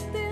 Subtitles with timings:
[0.00, 0.29] that this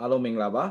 [0.00, 0.64] အားလုံးမင်္ဂလာပါ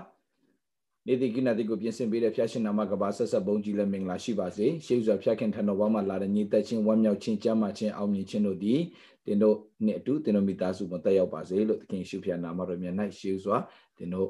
[1.08, 8.80] နေတိကိနတိကိုပြင်ဆင်ပေးတဲ့ဖျားရှင်နာမကဘာဆက်ဆက်ဘုန်းကြီးလည်းမင်္ဂလာရှိပါစေရှေးစွာဖျားခင်ထံတော်ဘောမှာလာတဲ့ညီသက်ချင်းဝမ်းမြောက်ခြင်းကြမ်းမာခြင်းအောင်မြင်ခြင်းတို့သည်
[9.26, 9.56] တင်တို့
[9.86, 13.58] နဲ့အတူတင်တို့မိသားစုမှာတက်ရောက်ပါစေလို့သခင်ရှုဖျားနာမတော်မြတ်၌ရှေးစွာ
[13.98, 14.30] တင်တို့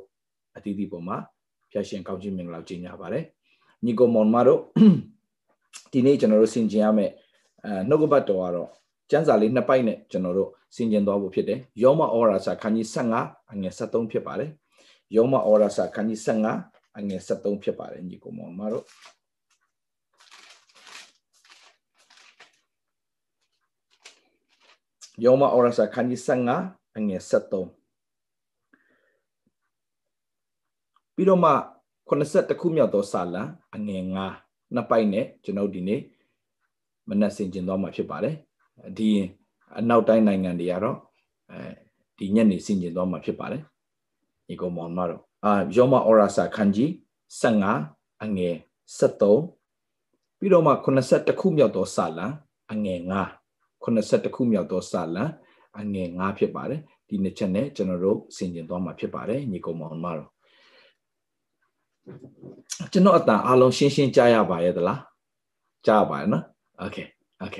[0.58, 1.18] အသီးသီးပေါ်မှာ
[1.72, 3.24] ဖျားရှင်ကောင်းခြင်းမင်္ဂလာကြီးညာပါတယ်
[3.86, 4.62] ညီကိုမောင်မတို့
[5.92, 7.12] ဒီနေ့ကျွန်တော်တို့ဆင်ကျင်ရမယ့်
[7.66, 8.70] အဲနှုတ်ကပတ်တော်ကတော့
[9.12, 12.88] ကျမ်းစာလေးနှစ်ပိုက်နဲ့ကျွန်တော်တို့ဆင်ကျင်သွားဖို့ဖြစ်တယ်ယောမဩရာစာခန်းကြီး
[13.20, 14.52] 15အငယ်73ဖြစ်ပါတယ်
[15.16, 16.20] ယောမဩရစာခန်းကြီး
[16.60, 18.86] 15အငယ်73ဖြစ်ပါတယ်ညီကောင်မောင်မတို့
[25.24, 26.22] ယောမဩရစာခန်းကြီး
[26.60, 27.66] 15အငယ်73
[31.16, 31.52] ပြီးတော့မှ
[32.10, 33.44] 82ခုမြောက်သောစာလံ
[33.76, 34.04] အငယ်
[34.40, 36.02] 9နှစ်ပိုက်နဲ့ကျွန်တော်ဒီနေ့
[37.10, 38.36] မနက်ဆင်ကျင်သွားမှာဖြစ်ပါတယ်
[38.98, 39.10] ဒီ
[39.78, 40.98] အနောက်တိုင်းနိုင်ငံတွေကတော့
[41.52, 41.60] အဲ
[42.18, 43.64] ဒီညနေဆင်ကျင်သွားမှာဖြစ်ပါတယ်
[44.49, 46.91] ညီကောင်မောင်မတော်အာယောမဩရာစာခန်းကြီး
[47.41, 48.57] 15အငယ်
[48.99, 52.27] 73ပြီးတော့မှ82ခုမြောက်သောစာလံ
[52.73, 55.25] အငယ်9 82ခုမြောက်သောစာလံ
[55.81, 60.29] အငယ်9ဖြစ်ပါတယ်ဒီနှစ်ချက်နဲ့ကျွန်တော်တို့ဆင်ကျင်သွားမှာဖြစ်ပါတယ်ညီကောင်မောင်မတော်
[62.93, 65.01] ကျွန်တော်အတန်အားလုံးရှင်းရှင်းကြားရပါရဲ့သလား
[65.87, 66.45] ကြားပါရဲ့နော်
[66.81, 66.97] โอเค
[67.41, 67.57] โอเค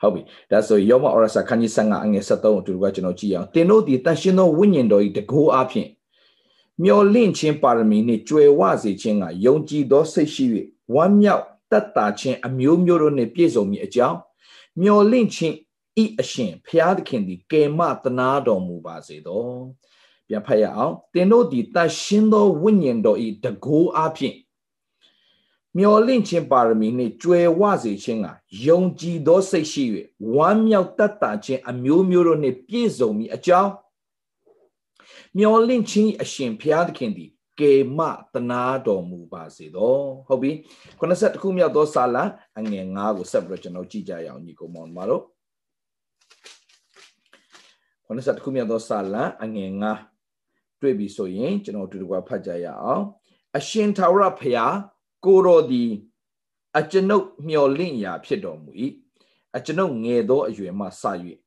[0.00, 5.88] ဟုတ်ပြီဒါဆိုယောမဩရစာခန်းကြီး15အငယ်73အတူတူကကျွန်တော်ကြည့်အောင်တင်တို့ဒီတန်ရှင်သောဝိညာဉ်တော်၏တကိုးအဖြစ်
[6.83, 10.45] မျော်လင့်ခြင်းပါရမီနှင့်ကြွယ်ဝစေခြင်းကယုံကြည်သောစိတ်ရှိ၍
[10.95, 14.17] ဝမ်းမြောက်တတ်တာခြင်းအမျိုးမျိုးတို့နှင့်ပြည့်စုံမည်အကြောင်း
[14.81, 15.55] မျော်လင့်ခြင်း
[16.03, 19.45] ဤအရှင်ဖျားသခင်သည်ကယ်မတနာတော်မူပါစေသော
[20.27, 24.35] ပြန်ဖတ်ရအောင်သင်တို့သည်တတ်ရှင်းသောဝိညာဉ်တော်ဤတကိုးအဖြစ်
[25.77, 28.27] မျော်လင့်ခြင်းပါရမီနှင့်ကြွယ်ဝစေခြင်းက
[28.65, 29.83] ယုံကြည်သောစိတ်ရှိ၍
[30.35, 33.71] ဝမ်းမြောက်တတ်တာခြင်းအမျိုးမျိုးတို့နှင့်ပြည့်စုံမည်အကြောင်း
[35.37, 37.99] မျောလင့်ခြင်းအရှင်ဘုရားသခင်သည်ကေမ
[38.33, 39.97] တနာတော်မူပါစေသော
[40.27, 40.51] ဟုတ်ပြီ
[40.99, 42.23] 90ခုမြောက်သောစာလံ
[42.59, 45.23] အငယ်9ကိုဆက်ပြီးတော့ကျွန်တော်ကြည့်ကြရအောင်ညီကောင်မောင်မတို့
[48.07, 49.71] 90ခုမြောက်သောစာလံအငယ်
[50.25, 53.03] 9တွေ့ပြီဆိုရင်ကျွန်တော်အတူတူကဖတ်ကြရအောင်
[53.57, 54.75] အရှင်ထာဝရဘုရား
[55.25, 55.91] ကိုတော်သည်
[56.77, 58.71] အကျွန်ုပ်မျောလင့်ရာဖြစ်တော်မူ၏
[59.57, 61.03] အကျွန်ုပ်ငယ်သောအရွယ်မှစ၍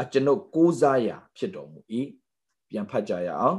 [0.00, 1.80] အကျွန်ုပ်ကိုးစားရာဖြစ်တော်မူ၏
[2.70, 3.58] ပြန်ဖတ်ကြရအောင်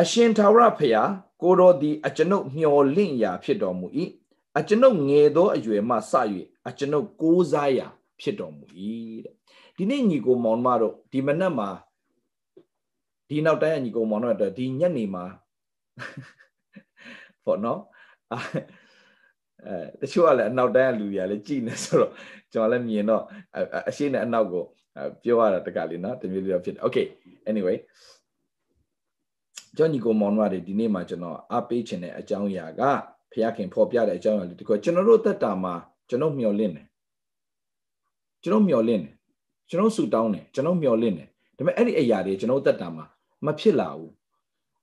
[0.00, 1.10] အရှင်သာဝရဖျား
[1.42, 3.86] ကိုတော်သည်အကျွန်ုပ်မျှော်လင့်ရာဖြစ်တော်မူ၏
[4.58, 6.12] အကျွန်ုပ်ငယ်သောအရွယ်မှစ၍
[6.68, 7.86] အကျွန်ုပ်ကိုးစားရာ
[8.20, 8.64] ဖြစ်တော်မူ၏
[9.24, 9.34] တဲ့
[9.76, 11.68] ဒီနေ့ညီကိုမောင်မတို့ဒီမနက်မှာ
[13.28, 15.24] ဒီနောက်တိုင်းညီကိုမောင်တို့အတွက်ဒီညနေမှာ
[17.44, 17.80] ပေါ့နော်
[18.32, 22.12] အဲတချို့ကလည်းအနောက်တိုင်းကလူတွေကလည်းကြည်နေဆိုတော့
[22.52, 23.22] ကျွန်တော်လည်းမြင်တော့
[23.88, 24.64] အရှိနဲ့အနောက်ကို
[25.22, 27.06] ပြောရတာတကလေးနော်တမျိုးလေးတော့ဖြစ်တယ် okay
[27.50, 27.76] anyway
[29.76, 32.82] ကျွန်ညီကိုမောင်မတွေဒီနေ့မှာကျွန်တော်အားပေးခြင်းတဲ့အကြောင်းအရာက
[33.32, 35.74] ဖခင်ဖော်ပြတဲ့အကြောင်းအရာလေးတခုကျွန်တော်တို့တက်တာမှာ
[36.08, 36.86] ကျွန်တော်မျှော်လင့်တယ်
[38.42, 39.14] ကျွန်တော်မျှော်လင့်တယ်
[39.70, 43.04] ကျွန်တော်ဆူတောင်းတယ်ကျွန်တော်မျှော်လင့်တယ်ဒါပေမဲ့အဲ့ဒီအရာတွေကျွန်တော်တက်တာမှာ
[43.46, 44.10] မဖြစ်လာဘူး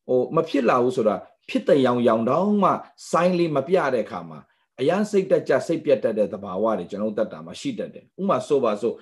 [0.07, 1.15] ဟိုမဖြစ်လာဘူးဆိုတာ
[1.49, 2.71] ဖြစ်တဲ့ရောင်ရောင်တောင်းမှ
[3.11, 4.39] ဆိုင်းလေးမပြတဲ့အခါမှာ
[4.79, 8.93] အရန်စိတ်တက်ကြစိတ်ပြတ်တတ်တဲ့သဘာဝတွေကျွန်တော်တက်တာမှာရှိတတ်တယ်ဥမာဆိုပါဆို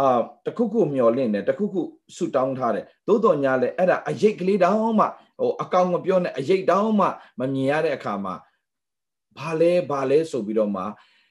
[0.00, 1.80] အာတခုခုမျောလင့်တယ်တခုခု
[2.16, 5.06] ဆူတောင်းထားတယ်သို့တော်ညာလဲအဲ့ဒါအရိတ်ကလေးတောင်းမှ
[5.40, 7.06] ဟိုအကောင်မပြောနဲ့အရိတ်တောင်းမှ
[7.40, 8.34] မမြင်ရတဲ့အခါမှာ
[9.38, 10.82] ဘာလဲဘာလဲဆိုပြီးတော့မှ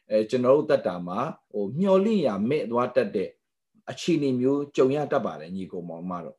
[0.09, 1.19] အဲကျွန်တော်တို့တက်တာမှာ
[1.51, 3.29] ဟိုမျောလင့်ရမဲ့သွားတတ်တဲ့
[3.89, 6.37] အခြေအနေမျိုးကြုံရတတ်ပါတယ်ညီကောင်မောင်မတော့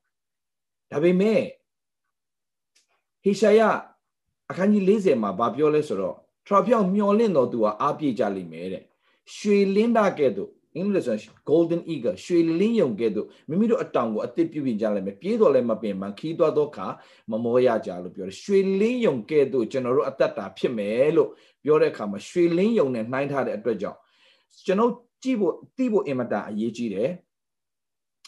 [0.91, 1.41] ဒါပေမဲ့
[3.23, 3.61] ဟေရှာယ
[4.51, 6.17] အခန်းကြီး40မှာဗာပြောလဲဆိုတော့
[6.47, 8.85] ထရပြောင်မျောလင့်တော်သူဟာအားပြေကြလိမ့်မယ်တဲ့
[9.37, 16.87] ရွှေလင်းတာကဲ့သို့ အင်္ဂလိပ်ဆိုရင် golden eagle ရွှေလင်းယုံကဲ့သို့မိမိတို့အတောင်ကိုအသစ်ပြုပြင်ကြလိုက်မယ်ပြေးတော်လည်းမပင်မှခီးသွားသောအခါ
[17.31, 21.29] မမောရကြလို့ပြောတယ်ရွှေလင်းယုံကဲ့သို့ကျွန်တော်တို့အသက်တာဖြစ်မယ်လို့
[21.65, 23.99] ပြောတဲ့အခါမှာရွှေလင်းယုံနဲ့နှိုင်းထားတဲ့အတွက်ကြောင့်
[24.67, 24.93] ကျွန်တော်
[25.23, 27.11] ကြည့်ဖို့သိဖို့အင်မတန်အရေးကြီးတယ်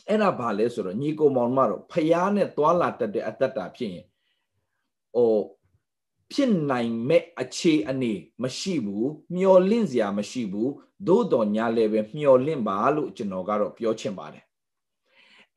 [0.08, 4.06] အဲ့ဒါဘာလဲဆိုတော့ညီကိုမောင်မတော့ဖျားနဲ့သွာလာတတ်တဲ့အသက်တာဖြစ်ရင်
[5.14, 5.32] ဟို
[6.32, 8.12] ဖြစ်နိုင်မဲ့အခြေအနေ
[8.42, 10.72] မရှိဘူးမျော်လင့်စရာမရှိဘူး
[11.06, 14.44] သို့တော်ညာလည်းပဲမျော်လင့်ပါလို့ကျွန်တော်ကတော့ပြောချင်ပါတယ်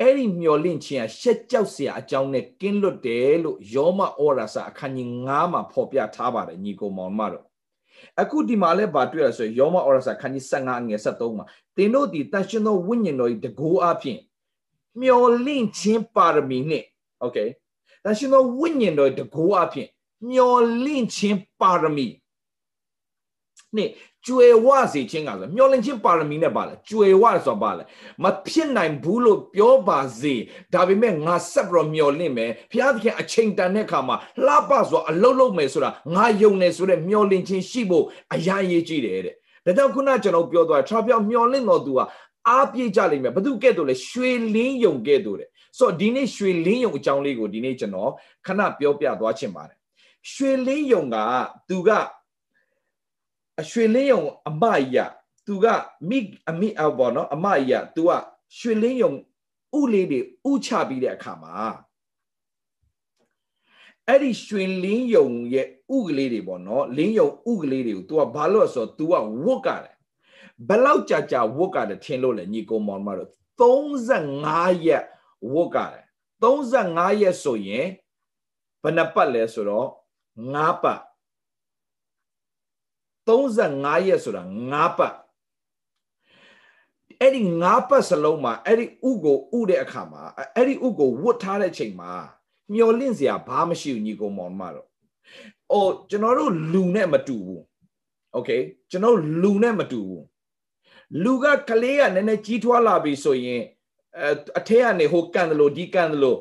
[0.01, 7.45] အဲ့ဒီမျော်လင့်ခြင်းကရှက်ကြောက်စရာအကြောင်းနဲ့ကင်းလွတ်တယ်လို့ယောမဩရာစာအခန်းကြီး9မှာဖော်ပြထားပါတယ်ညီကောင်မောင်မတို့
[8.21, 11.45] အခုဒီမှာလည်းဗာတွေ့ရဆိုယောမဩရာစာခန်းကြီး15အငယ်73မှာ
[11.77, 14.19] တင်းတို့ဒီတန်ရှင်သောဝိညာဉ်တော်ဤတကိုးအဖြစ်
[15.01, 16.83] မျော်လင့်ခြင်းပါရမီနဲ့
[17.23, 17.49] okay
[18.03, 19.87] တန်ရှင်သောဝိညာဉ်တော်တကိုးအဖြစ်
[20.31, 22.07] မျော်လင့်ခြင်းပါရမီ
[23.75, 23.89] နဲ့
[24.25, 27.83] ကျွယ်ဝစေခြင်းကလည်းမျော်လင့်ခြင်းပါရမီနဲ့ပါလဲကျွယ်ဝဆိုတာပါလဲ
[28.23, 30.33] မဖြစ်နိုင်ဘူးလို့ပြောပါစေ
[30.73, 34.15] ဒါပေမဲ့ငါဆက်ပြီးတော့မျော်လင့်မယ်ဘုရားသခင်အချိန်တန်တဲ့အခါမှာ
[34.45, 39.35] လှပစွာအလုံးလုံးမယ်ဆိုတာငါယုံနေဆိုတဲ့မျော်လင့်ခြင်းရှိဖို့အရာရေးကြည့်တယ်တဲ့
[39.65, 41.99] ဒါကြောင့်ခုနကျွန်တော်ပြောသွားတာပြောမျော်လင့်တော်သူက
[42.47, 48.11] အားပြေးကြလိမ့်မယ်ဘသူကဲ့သို့လဲရွှေလင်းယုံကဲ့သို့တဲ့ဆိုတော့ဒီနေ့ရွှေလင်းယုံအကြောင်းလေးကိုဒီနေ့ကျွန်တော်
[48.45, 49.76] ခဏပြောပြသွားချင်ပါတယ်
[50.33, 51.15] ရွှေလင်းယုံက
[51.69, 51.89] သူက
[53.61, 55.11] အရွှေလင်းယုံအမကြီးက
[55.47, 55.65] သူက
[56.09, 56.19] မိ
[56.49, 58.11] အမိအောက်ပေါ့နော်အမကြီးကသူက
[58.57, 59.11] ရွှေလင်းယုံ
[59.79, 60.19] ဥလေးတွေ
[60.49, 61.53] ဥချပြီးတဲ့အခါမှာ
[64.07, 69.13] အဲ့ဒီရွှေလင်းယုံရဲ့ဥကလေးတွေပေါ့နော်လင်းယုံဥကလေးတွေကို तू ကဘာလို့ဆိုတော့ तू က
[69.45, 69.95] ဝတ်ကတယ်
[70.67, 73.29] ဘလောက်ကြာကြာဝတ်ကတယ်ထင်လို့လေညီကောင်မောင်မတို့
[73.59, 75.03] 35ရက်
[75.53, 76.03] ဝတ်ကတယ်
[76.43, 77.87] 35ရက်ဆိုရင်
[78.81, 79.87] ဘယ်နှပတ်လဲဆိုတော့
[80.37, 81.01] 9ပတ်
[83.27, 85.15] 35ရက်ဆိုတာ9ပတ်
[87.21, 90.21] အဲ့ဒီ9ပတ်စလုံးမှာအဲ့ဒီဥကိုဥတဲ့အခါမှာ
[90.55, 92.11] အဲ့ဒီဥကိုဝတ်ထားတဲ့ချိန်မှာ
[92.73, 94.87] မျောလင့်စရာဘာမှမရှိဘူးညီကောင်မောင်မတော့။
[95.71, 97.61] အိုကျွန်တော်တို့လူနဲ့မတူဘူး။
[98.35, 98.61] Okay
[98.91, 100.23] ကျွန်တော်လူနဲ့မတူဘူး။
[101.23, 103.63] လူကကလေးကနည်းနည်းကြီးထွားလာပြီဆိုရင်
[104.57, 106.39] အထက်ကနေဟိုကန်တယ်လို့ဒီကန်တယ်လို့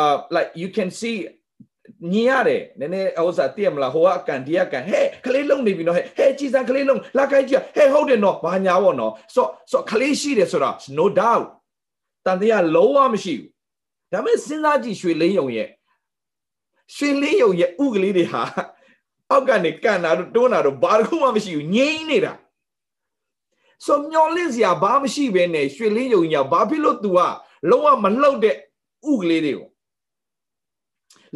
[0.00, 1.16] uh like you can see
[2.10, 11.46] ညင်ရတယ်နည်းနည်းဥစ္စာသိရမလားဟိုကအကန်ဒီကကန်ဟဲ့ကလေးလုံးနေပြီနော်ဟဲ့ဟဲ့ကြည်စံကလေးလုံးလာခိုင်းကြည့်ဟဲ့ဟုတ်တယ်နော်ဘာညာပေါ့နော်ဆိုဆိုကလေးရှိတယ်ဆိုတာ no doubt
[12.26, 13.48] တန်တရားလုံးဝမရှိဘူး
[14.12, 15.68] ဒါပေမဲ့စဉ်းစားကြည့်ရွှေလင်းယုံရဲ့
[16.96, 18.42] ရွှေလင်းယုံရဲ့ဥကလေးတွေဟာ
[19.30, 22.32] အောက်ကနေကန်တာတို့တွန်းတာတို့ဘာတစ်ခုမှမရှိဘူးငြိမ်းနေတာ
[23.86, 27.18] ဆိုမျောလင့်စရာဘာမှမရှိဘဲနဲ့ရွှေလင်းယုံညာဘာဖြစ်လို့ तू က
[27.70, 28.56] လုံးဝမလှုပ်တဲ့
[29.10, 29.71] ဥကလေးတွေကို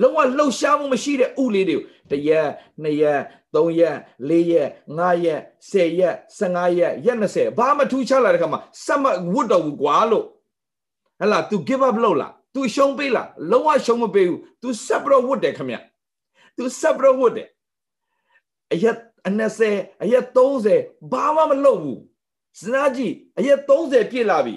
[0.02, 2.50] လုံးဝလှုပ်ရှားမှုမရှိတဲ့ဥလေးတွေကိုတရက်
[2.82, 3.22] နှစ်ရက်
[3.56, 3.98] သုံးရက်
[4.30, 10.26] လေးရက်ငါးရက်ဆယ်ရက်15ရက်ရက်20ဘာမှထူးခြားလာတဲ့ခါမှာစက်မဝတ်တော်ဘူးကွာလို့
[11.20, 15.72] ဟဲ့လား तू give up လုပ်လား तू ရှုံးပေးလားလုံးဝရှုံးမပေးဘူး तू ဆက်ပြီးတော့ဝတ်တယ်ခမ
[16.58, 17.48] तू ဆက်ပြီးတော့ဝတ်တယ်
[18.74, 18.98] အရက်
[19.28, 19.30] အ
[19.68, 22.00] 20အရက်30ဘာမှမလုပ်ဘူး
[22.60, 24.56] စဉ်းစားကြည့်အရက်30ပြည့်လာပြီ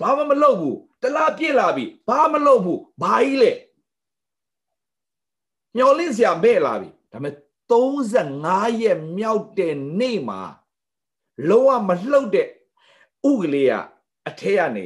[0.00, 3.52] ဘာမှမလုပ်ဘူးတလားပြည့်လာပြီဘာမှမလုပ်ဘူးဘာကြီးလဲ
[5.75, 7.33] မျောလင့်စရာမဲ့လာပြီဒါပေမဲ့
[7.71, 10.41] 35ရက်မြောက်တဲ့နေ့မှာ
[11.49, 12.47] လုံးဝမလှုပ်တဲ့
[13.29, 13.73] ဥကလေးက
[14.29, 14.85] အထက်ကနေ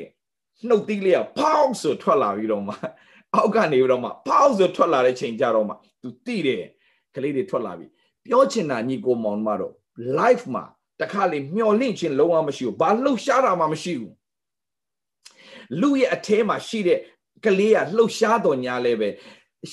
[0.67, 2.75] နှုတ်သီးလေးကဖောက်ဆိုထွက်လာပြီးတော့မှ
[3.35, 6.63] အောက်ကနေပြီးတော့မှဖောက်ဆိုထွက်လာတဲ့ချိန်ကြတော့မှ तू တိတယ်
[7.15, 7.87] ကလေးတွေထွက်လာပြီ
[8.25, 9.73] ပြောချင်တာညီကိုမောင်မတော့
[10.19, 10.63] life မှာ
[11.01, 14.13] တခါလေမျောလင့်ခြင်းလုံးဝမရှိဘူးဘာလှုပ်ရှားတာမှမရှိဘူး
[15.81, 16.99] လူရဲ့အထဲမှာရှိတဲ့
[17.45, 19.09] ကလေးကလှုပ်ရှားတော်ညာလဲပဲ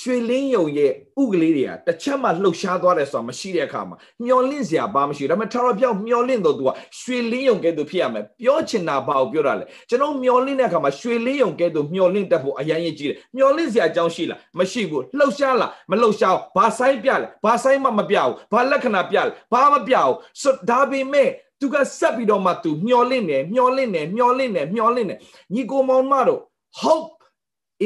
[0.00, 6.70] ရွှေလင်းယုံရဲ့ဥကလေးတွေကတစ်ချက်မှလှုပ်ရှားသွားတယ်ဆိုတာမရှိတဲ့အခါမှာမျောလင့်စရာဘာမရှိဘူးဒါပေမဲ့ထာဝရပြောက်မျောလင့်တော့သူက
[7.00, 25.18] ရွှေလင်းယုံကဲ့သို့ဖြစ်ရမယ်ပြောချင်တာဘာကိုပြောတာလဲကျွန်တော်မျောလင့်တဲ့အခါမှာရွှေလင်းယုံကဲ့သို့မျောလင့်တတ်ဖို့အရင်ရင်ကြီးတယ်မျောလင့်စရာအကြောင်းရှိလားမရှိဘူးလှုပ်ရှားလားမလှုပ်ရှားဘာဆိုင်ပြလဲဘာဆိုင်မှမပြဘူးဘာလက္ခဏာပြလဲဘာမပြဘူးဆိုဒါပေမဲ့သူကဆက်ပြီးတော့မှသူမျောလင့်တယ်မျောလင့်တယ်မျောလင့်တယ်မျောလင့်တယ်
[25.54, 26.40] ညီကိုမောင်မတို့
[26.82, 27.14] hope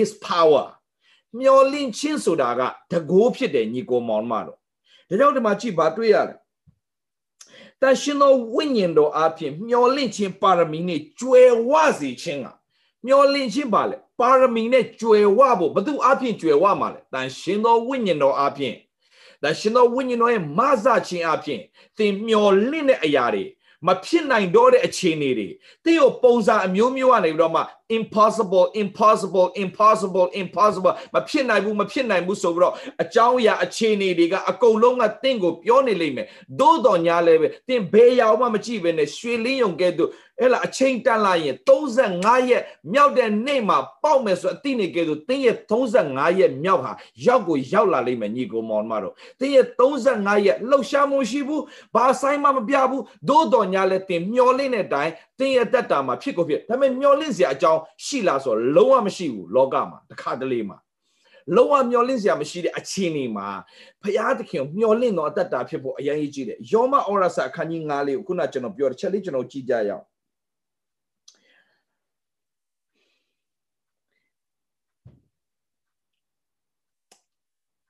[0.00, 0.64] is power
[1.38, 2.60] မျောလင့်ခြင်းဆိုတာက
[2.92, 4.58] တကိုးဖြစ်တယ်ညီကိုမောင်မတို့
[5.08, 6.38] ဒါကြောင့်ဒီမှာကြည့်ပါတွေ့ရတယ်
[7.80, 12.46] တန်ရှင်သောဝိညာဉ်တော်အဖြစ်မျောလင့်ခြင်းပါရမီနဲ့ကျွယ်ဝစေခြင်းက
[13.06, 18.74] မျောလင့်ခြင်းပါလေပါရမီနဲ့ကျွယ်ဝဖို့ဘသူအဖြစ်ကျွယ်ဝမှာလဲတန်ရှင်သောဝိညာဉ်တော်အဖြစ်
[19.42, 21.60] တန်ရှင်သောဝိညာဉ်တော်ရဲ့မဆခြင်းအဖြစ်
[21.96, 23.44] သင်မျောလင့်တဲ့အရာတွေ
[23.86, 25.48] မဖြစ်နိုင်တော့တဲ့အခြေအနေတွေ
[25.84, 27.62] တင်းကိုပုံစံအမျိုးမျိုးကနေပြီးတော့မှ
[27.98, 36.26] impossible impossible impossible impossible မဖြစ်နိုင်ဘူးမဖြစ်နိုင်ဘူးဆိုပြီးတော့အကြောင်းအရာအခြေအနေတွေကအကုန်လုံးကတင်းကိုပြောနေလိမ့်မယ်
[36.60, 46.92] သို့တော်ညာလည်းပဲတင်းဘယ်ရောက်မှမကြည့်ပဲနဲ့ရွှေလင်းယုံကဲ့သို့ အဲ့လားအချိန်တန်လာရင်35ရက်မြောက်တဲ့နေ့မှာပေါက်မယ်ဆိုအတိနေကဲဆိုတင်းရဲ့35ရက်မြောက်ဟာ
[47.26, 51.62] ရောက်ကိုရောက်လာလိမ့်မယ်ညီကိုမောင်မတို့တင်းရဲ့35ရက်လှုပ်ရှားမှုရှိဘူး
[51.94, 60.78] ဘာဆိုင်မှမပြဘူးသို့တော်ညာလဲတင်မျောလင့်တဲ့အတိုင်းတင်းရဲ့တက်တာမှာဖြစ်ကိုဖြစ်ဒါပေမဲ့မျောလင့်စရာအကြောင်းရှိလားဆိုတော့လုံးဝမရှိဘူးလောကမှာတစ်ခါတလေမှာ
[61.56, 63.48] လုံးဝမျောလင့်စရာမရှိတဲ့အခြေအနေမှာ
[64.02, 70.04] ဘုရားသခင်မျောလင့်တော်အတ္တတာဖြစ်ဖို့အရင်ကြီးတယ်ယောမဩရစာအခန်းကြီး9လေးကိုခုနကျွန်တော်ပြောတဲ့ချက်လေးကျွန်တော်ကြည့်ကြရအောင်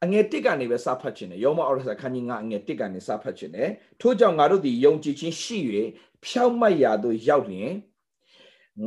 [0.05, 5.59] အငယ်တစ်ကနေပဲစဖတ်ခြင်းတယ်ယောမဩရစာခန်းကြီး9အငယ်တစ်ကနေစဖတ်ခြင်းတယ်ထို့ကြောင့်ငါတို့သည်ယုံကြည်ခြင်းရှိ၍
[6.25, 7.73] ဖြောက်မတ်ရာသို့ရောက်လျင်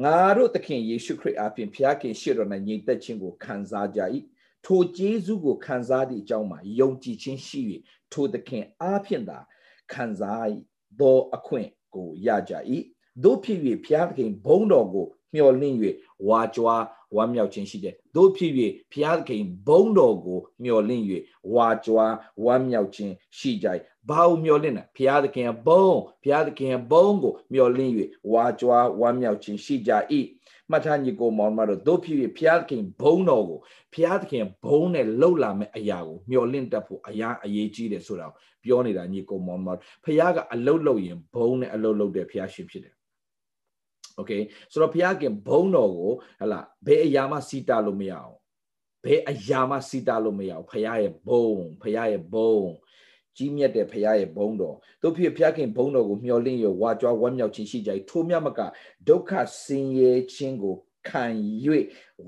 [0.03, 3.99] ငါတို့သခင်ယေရှုခရစ်အားဖြင့်ဖျားခင်ရှေ့တော်၌ညီသက်ခြင်းကိုခံစားကြ၏
[4.65, 7.59] ထိုကျေးဇူးကိုခံစားသည့်အကြောင်းမှာယုံကြည်ခြင်းရှိ၍
[8.11, 9.39] ထိုသခင်အားဖြင့်သာ
[9.93, 10.49] ခံစား
[10.99, 12.53] သောအခွင့်ကိုရကြ၏
[13.23, 15.77] တို့ဖြစ်၍ဖျားသခင်ဘုန်းတော်ကိုမျှော်လင့်၍
[16.27, 16.83] ဝါကြွား
[17.15, 18.51] ဝမ်းမြောက်ခြင်းရှိတယ်တို့ဖြစ်၍
[18.91, 21.03] ဘုရားသခင်ဘုန်းတော်ကိုမျှော်လင့်၍
[21.53, 22.13] ဝါကြွား
[22.45, 23.67] ဝမ်းမြောက်ခြင်းရှိကြ၏
[24.09, 27.93] ဘာကိုမျှော်လင့်လဲဘုရားသခင်ဘုန်းဘုရားသခင်ဘုန်းကိုမျှော်လင့်၍
[28.31, 29.91] ဝါကြွားဝမ်းမြောက်ခြင်းရှိကြ၏
[30.69, 33.59] မှတ်ထားညီကိုမောင်မတို့တို့ဖြစ်၍ဘုရားသခင်ဘုန်းတော်ကို
[33.93, 38.27] ဘုရားသခင်ဘုန်းနဲ့လှုပ်လာမဲ့အရာကိုမျှော်လင့်တတ်ဖို့အရာအရေးကြီးတယ်ဆိုတာ
[38.63, 42.93] ပြောနေတာညီကိုမောင်မတို့ဘုရားကအလုတ်လုတ်ရင်ဘုန်းနဲ့အလုတ်လုတ်တဲ့ဘုရားရှင်ဖြစ်တယ်
[44.21, 46.11] okay ဆိုတော့ဘုရားခင်ဘုန်းတော်ကို
[46.41, 48.35] ဟလာဘယ်အရာမှစီတာလို့မရအောင်
[49.05, 52.71] ဘယ်အရာမှစီတာလို့မရအောင်ဘုရားရဲ့ဘုန်းဘုရားရဲ့ဘုန်း
[53.37, 58.59] ကြီးမြတ်တဲ့ဘုရားရဲ့ဘုန်းတော်တို့ဖြစ်ဘုရားခင်ဘုန်းတော်ကိုမျှော်လင့်ရဝါကြွားဝမ်းမြောက်ခြင်းရှိကြ၏ထိုမြတ်မက
[59.07, 59.31] ဒုက္ခ
[59.63, 60.75] ဆင်းရဲခြင်းကို
[61.07, 61.25] ခံ၍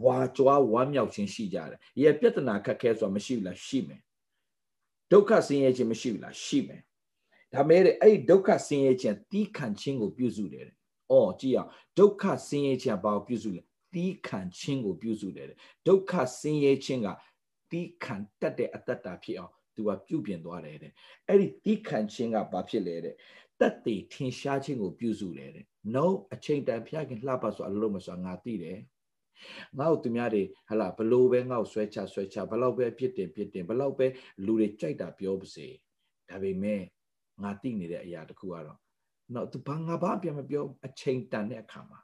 [0.04, 4.02] ဝါကြွားဝမ်းမြောက်ခြင်းရှိကြတယ်။ဒီပြဿနာခက်ခဲဆိုတာမရှိဘူးလားရှိမယ်။
[5.12, 6.82] ဒုက္ခဆင်းရဲခြင်းမရှိဘူးလားရှိမယ်။
[7.54, 10.68] ဒါမဲ့အဲ့ဒုက္ခဆင်းရဲခြင်းတီးခံခြင်းကိုပြုစုတယ်
[11.12, 13.62] အော်ကြည့်အောင်ဒုက္ခဆင်းရဲခြင်းဘာကိုပြုစုလဲ
[13.94, 15.48] တီးခံခြင်းကိုပြုစုတယ်
[15.88, 17.08] ဒုက္ခဆင်းရဲခြင်းက
[17.72, 20.92] တီးခံတတ်တဲ့အတ္တတာဖြစ်အောင်သူကပြုပြင်သွားတယ်တဲ့
[21.28, 23.16] အဲ့ဒီတီးခံခြင်းကဘာဖြစ်လဲတဲ့
[23.60, 28.80] တတ်တည်ထင်ရှားခြင်းကိုပြုစုတယ်တဲ့ no အချိန်တန်ဖျားခင်လှပဆိုအလုံးမဆိုငါသိတယ်
[29.80, 34.08] ငါ့ကိုသူများတွေဟလာဘလို့ပဲငါ့ကိုဆွဲချဆွဲချဘလောက်ပဲဖြစ်တင်ဖြစ်တင်ဘလောက်ပဲ
[34.46, 35.68] လူတွေကြိုက်တာပြောပါစေ
[36.30, 36.82] ဒါပေမဲ့
[37.44, 38.80] ငါသိနေတဲ့အရာတစ်ခုကတော့
[39.34, 42.00] နော်သူဘာငါဘာပြန်မပြောအချိန်တန်တဲ့အခါမှာ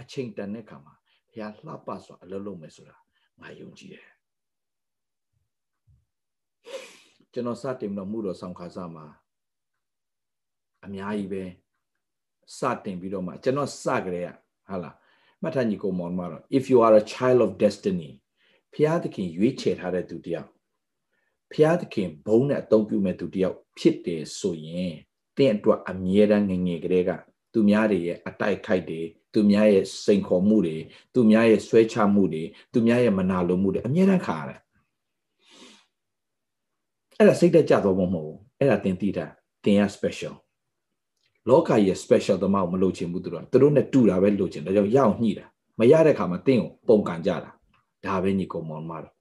[0.00, 0.94] အချိန်တန်တဲ့အခါမှာ
[1.30, 2.96] ဘုရားလှပစွာအလုပ်လုပ်မယ်ဆိုတာ
[3.40, 4.06] ငါယုံကြည်တယ်
[7.32, 9.06] ကျွန်တော်စတင်တော့မှုတော်ဆောင်ခါစားမှာ
[10.84, 11.42] အများကြီးပဲ
[12.58, 14.26] စတင်ပြီးတော့မှကျွန်တော်စကြတဲ့
[14.68, 14.94] ဟာလား
[15.42, 18.10] မှတ်ထားညီကိုမောင်မတော့ if you are a child of destiny
[18.74, 20.48] ဖျားသခင်ရွေးချယ်ထားတဲ့သူတယောက်
[21.52, 24.94] ဖျားသခင်ဘုန်းနဲ့အသုံးပြုမဲ့သူတယောက်ဖြစ်တယ်ဆိုရင်
[25.36, 27.10] တင့်အတွက်အမြဲတမ်းငငယ်ကလေးက
[27.52, 29.00] သူများတွေရဲ့အတိုက်ခိုက်တွေ
[29.34, 30.76] သူများရဲ့စိန်ခေါ်မှုတွေ
[31.14, 34.58] သူများရဲ့ဆွဲချမှုတွေသူများရဲ့မနာလိုမှုတွေအမြဲတမ်းခါရတယ်
[37.18, 39.26] အဲ့ဒါစိတ်သက်ကြတော့မဟုတ်ဘူးအဲ့ဒါတင်သိတာ
[39.64, 40.34] တင်ရ special
[41.48, 45.46] လောကရဲ့ special တမောက်မလို့ချင်ဘူးသူတို့သူတို့နဲ့တူတာပဲလို့ချင်ဒါကြောင့်ရအောင်ညှိတာ
[45.78, 47.50] မရတဲ့ခါမှာတင်းကိုပုံကန်ကြတာ
[48.06, 49.13] ဒါပဲညီကောင်မောင်မတော်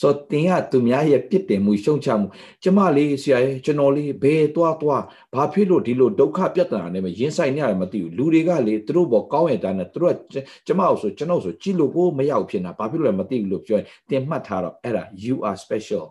[0.00, 2.26] ဆိုတော့တင်ကသူများရဲ့ပြစ်တင်မှုရှုံချမှု
[2.62, 5.02] ကျမလေးဆရာရဲ့ကျွန်တော်လေးဘယ်သွားသွား
[5.34, 16.04] ဘာဖြစ်လို့ဒီလိုဒုက္ခပြဿနာနဲ့မရင်ဆိုင်နေရတယ်မသိဘူးလူတွေကလေသူတို့ဘောကောင်းရတဲ့နဲ့သူတို့ကကျမအောင်ဆိုကျွန်တော်ဆိုကြည့်လို့ကိုမရောက်ဖြစ်နေတာဘာဖြစ်လို့လဲမသိဘူးလို့ပြောရင်တင်မှတ်ထားတော့အဲ့ဒါ you are special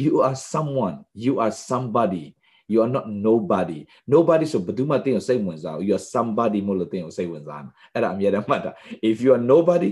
[0.00, 2.24] you are someone you are somebody
[2.72, 3.78] you are not nobody
[4.14, 8.72] nobody ဆိုဘယ်သူမှတင်းကိုစိတ်ဝင်စားဘူး you are somebody မို့လို့တင်းကိုစိတ်ဝင်စားမှာအဲ့ဒါအမြဲတမ်းမှတ်တာ
[9.10, 9.90] if you are nobody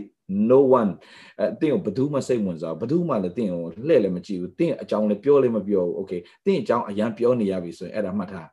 [0.50, 0.92] no one
[1.40, 8.48] အဲတင်းကိုဘယ်သူမှစိတ်ဝင်စားဘယ်သူမှလည်းတင်းကိုလှည့်လည်းမကြည့်ဘူးတင်းအကြောင်းလည်းပြောလည်းမပြောဘူး okay တင်းအကြောင်းအရန်ပြောနေရပြီဆိုရင်အဲ့ဒါမှတ်ထား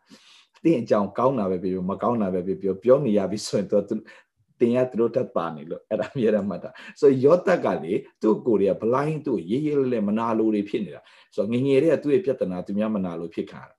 [0.63, 3.85] တင်းအကြောင်းကောင်းတာပဲပြောမကောင်းတာပဲပြောပြောနေရပြီဆိုရင်တော့
[4.59, 11.01] တင်ရသူတို့တက်ပါနေလို့အဲ့ဒါမြဲတမ်းမှတ်တာဆိုယောသက်ကလေသူ့ကိုယ်တွေက blind သူ့ရေးရေးလဲလဲမနာလိုတွေဖြစ်နေတာ
[11.35, 13.74] ဆိုငငယ်တွေကသူ့ရဲ့ပြဿနာသူများမနာလိုဖြစ်ခါတာ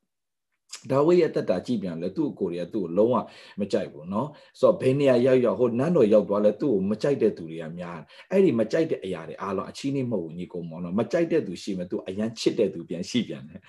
[0.90, 3.16] ဒါဝိရဲ့တက်တာကြည့်ပြန်လဲသူ့ကိုယ်တွေကသူ့ကိုလုံးဝ
[3.60, 4.28] မကြိုက်ဘူးเนาะ
[4.60, 8.00] ဆိုတော့ဘယ်နေရာရောက်ရောက်ဟိုနန်းတော်ရောက်သွားလဲသူ့ကိုမကြိုက်တဲ့သူတွေကများ
[8.32, 13.60] အဲ့ဒီမကြိုက်တဲ့အရာတွေအားလုံးအချီးနှိမ့်မဟုတ်ဘူးညီကောင်မောင်တော့မကြိုက်တဲ့သူရှိမယ်သူအရန်ချစ်တဲ့သူပြန်ရှိပြန်တယ်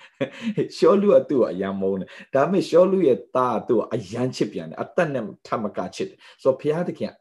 [0.77, 7.13] ရှောလူကသူ့ကိုအရန်မုန်းတယ်ဒါပေမဲ့ရှောလူရဲ့သားကသူ့ကိုအရန်ချစ်ပြန်တယ်အသက်နဲ့ထမကချစ်တယ်ဆိုတော့ဘုရားသခင်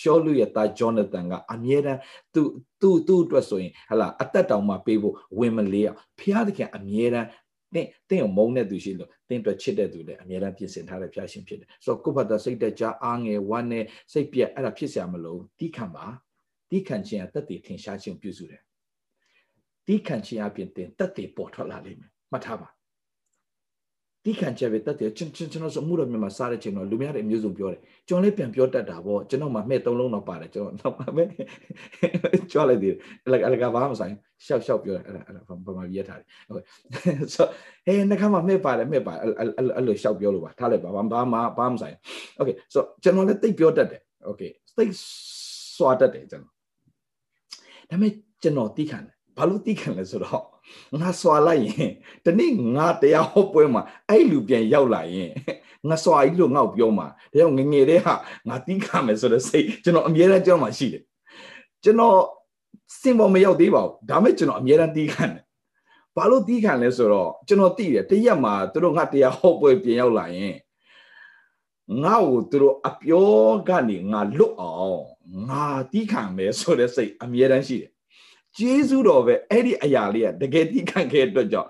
[0.00, 2.00] ရှောလူရဲ့သားဂျောနသန်ကအမြဲတမ်း
[2.34, 2.42] သူ
[2.80, 7.28] သူသူ့အတွက်ဆိုရင်ဟလာအသက်တောင်မှပေးဖို့ဝင်မလေးအောင်ဘုရားသခင်အမြဲတမ်း
[7.73, 16.05] သင်သင်ကိုမုန်းတဲ့သူရှိလို့သင်အတွက်ချစ်တဲ့သူလည်းအမြဲတမ်းပြင်ဆင်ထားတဲ့ဖျားရှင်ဖြစ်တယ်ဆိုတော့ကိုယ့်ဘက်သာစိတ်တကြအားငယ်ဝမ်းနဲ့စိတ်ပြက်အဲ့ဒါဖြစ်စရာမလိုတီးခံပါ
[16.69, 18.61] တီးခံခြင်းကတသက်ထင်ရှားခြင်းပြုစုတယ်
[19.87, 22.67] တီးခံခြင်းအပြင်သင်တသက်ပေါ်ထွက်လာလိမ့်မယ်မှတ်ထားပါ
[24.26, 31.28] တီ တိခံချက်ပဲတတ်တယ်ကျွန်ကျွန်တော်ဆိုမှုတော်မြန်မာစားတဲ့ချိန်တော့လူများတဲ့အမျိုးစုံပြောတယ်ကျွန်တော်လည်းပြန်ပြောတတ်တာပေါ့ကျွန်တော်မှမှဲ့သုံးလုံးတော့ပါတယ်ကျွန်တော်တော့မှဲ့
[32.52, 34.14] ကြွလိုက်သေးတယ်အလကအလကဘာမှမဆိုင်
[34.46, 36.64] ရှောက်ရှောက်ပြောတယ်အဲ့ဒါအဲ့ဒါဘာမှပြရထားတယ်ဟုတ်
[37.34, 37.46] ဆို
[37.86, 41.96] ဟဲ့နှခါမှမှဲ့ပါတယ်မှဲ့ပါအဲ့လိုရှောက်ပြောလို့ပါထားလိုက်ပါဘာမှဘာမှမဆိုင်
[42.36, 44.42] โอเคဆိုကျွန်တော်လည်းတိတ်ပြောတတ်တယ်โอเค
[44.76, 44.92] တိတ်
[45.76, 46.52] စွာတတ်တယ်ကျွန်တော်
[47.90, 48.12] ဒါပေမဲ့
[48.42, 50.44] ကျွန်တော်တိခံတယ်ဘာလို့တိခံလဲဆိုတော့
[50.99, 51.91] ငါစွာလိုက်ရင်
[52.25, 55.31] ဒီနေ့ငါတရားဟောပွဲမှာအဲ့လူပြန်ရောက်လာရင်
[55.89, 58.13] ငါစွာကြီးလို့ငါ့ကိုပြောမှာဒါကြောင့်ငငယ်တဲ့ဟာ
[58.47, 61.03] ငါတိခံမယ်ဆိုတဲ့စိတ်ကျွန်တော်အမြဲတမ်းကျွန်တော်မှရှိတယ်
[61.83, 62.17] ကျွန်တော်
[62.99, 65.43] စင်ပေါ်မရောက်သေးပါဘူးဒါမဲ့ကျွန်တော်အမြဲတမ်းတိခံတယ်
[66.15, 70.55] ဘာလို့တီးခံလဲဆိုတော့ကျွန်တော်သိတယ်တရက်မှာသူတို့ငါတရားဟောပွဲပြင်ရောက်လာရင်
[72.03, 73.29] ငါ့ကိုသူတို့အပြော
[73.67, 75.03] ကနေငါလွတ်အောင်
[75.49, 77.91] ငါတီးခံမယ်ဆိုတဲ့စိတ်အမြဲတမ်းရှိတယ်
[78.57, 81.69] ကျေးဇူးတော်ပဲအဲ့ဒီအရာလေးကတကယ်တီးခံခဲ့အတွက်ကြောင့်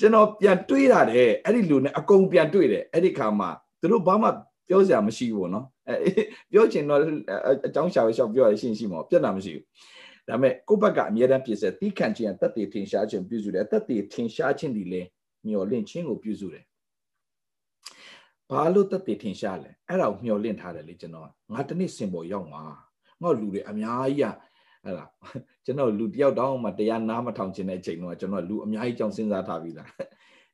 [0.00, 3.50] ကျွန်တော်ပြန်တွေးတာတဲ့အဲ့ဒီလူနဲ့အကုန်ပြန်တွေးတယ်အဲ့ဒီခါမှာ
[3.80, 4.28] သူတို့ဘာမှ
[4.68, 6.10] ပြောစရာမရှိဘူးနော်အဲ
[6.52, 7.00] ပြောချင်တော့
[7.66, 9.64] အကြောင်းရှာရှောက်ပြောရရှင်းရှိမှာပြဿနာမရှိဘူး
[10.28, 15.02] ဒါပေမဲ့ကိုယ့်ဘက်ကအမြဲတမ်းပြည့်စက်တီးခံခြင်းတက်တည်ထင်ရှားခြင်းပြုစုတယ်တက်တည်ထင်ရှားခြင်းဒီလေ
[15.46, 16.64] မျော်လင့်ခြင်းကိုပြုစုတယ်
[18.50, 22.62] ဘာလို့တက်တည်ထင်ရှားလဲအဲ့ဒါကိုမျော်လင့်ထားတယ်လေကျွန်တော်ငါတနေ့စင်ပေါ်ရောက်မှာ
[23.22, 24.34] ငါလူတွေအများကြီးက
[24.86, 25.04] အဲ့ဒါ
[25.64, 29.90] ကျွန်တော်လူတယောက်တောင်းမှတရားနားမထောင်ခြင်းတဲ့အချိန်တော့ကျွန်တော်လူအများကြီးကြောင့်စဉ်းစားထားပြီလား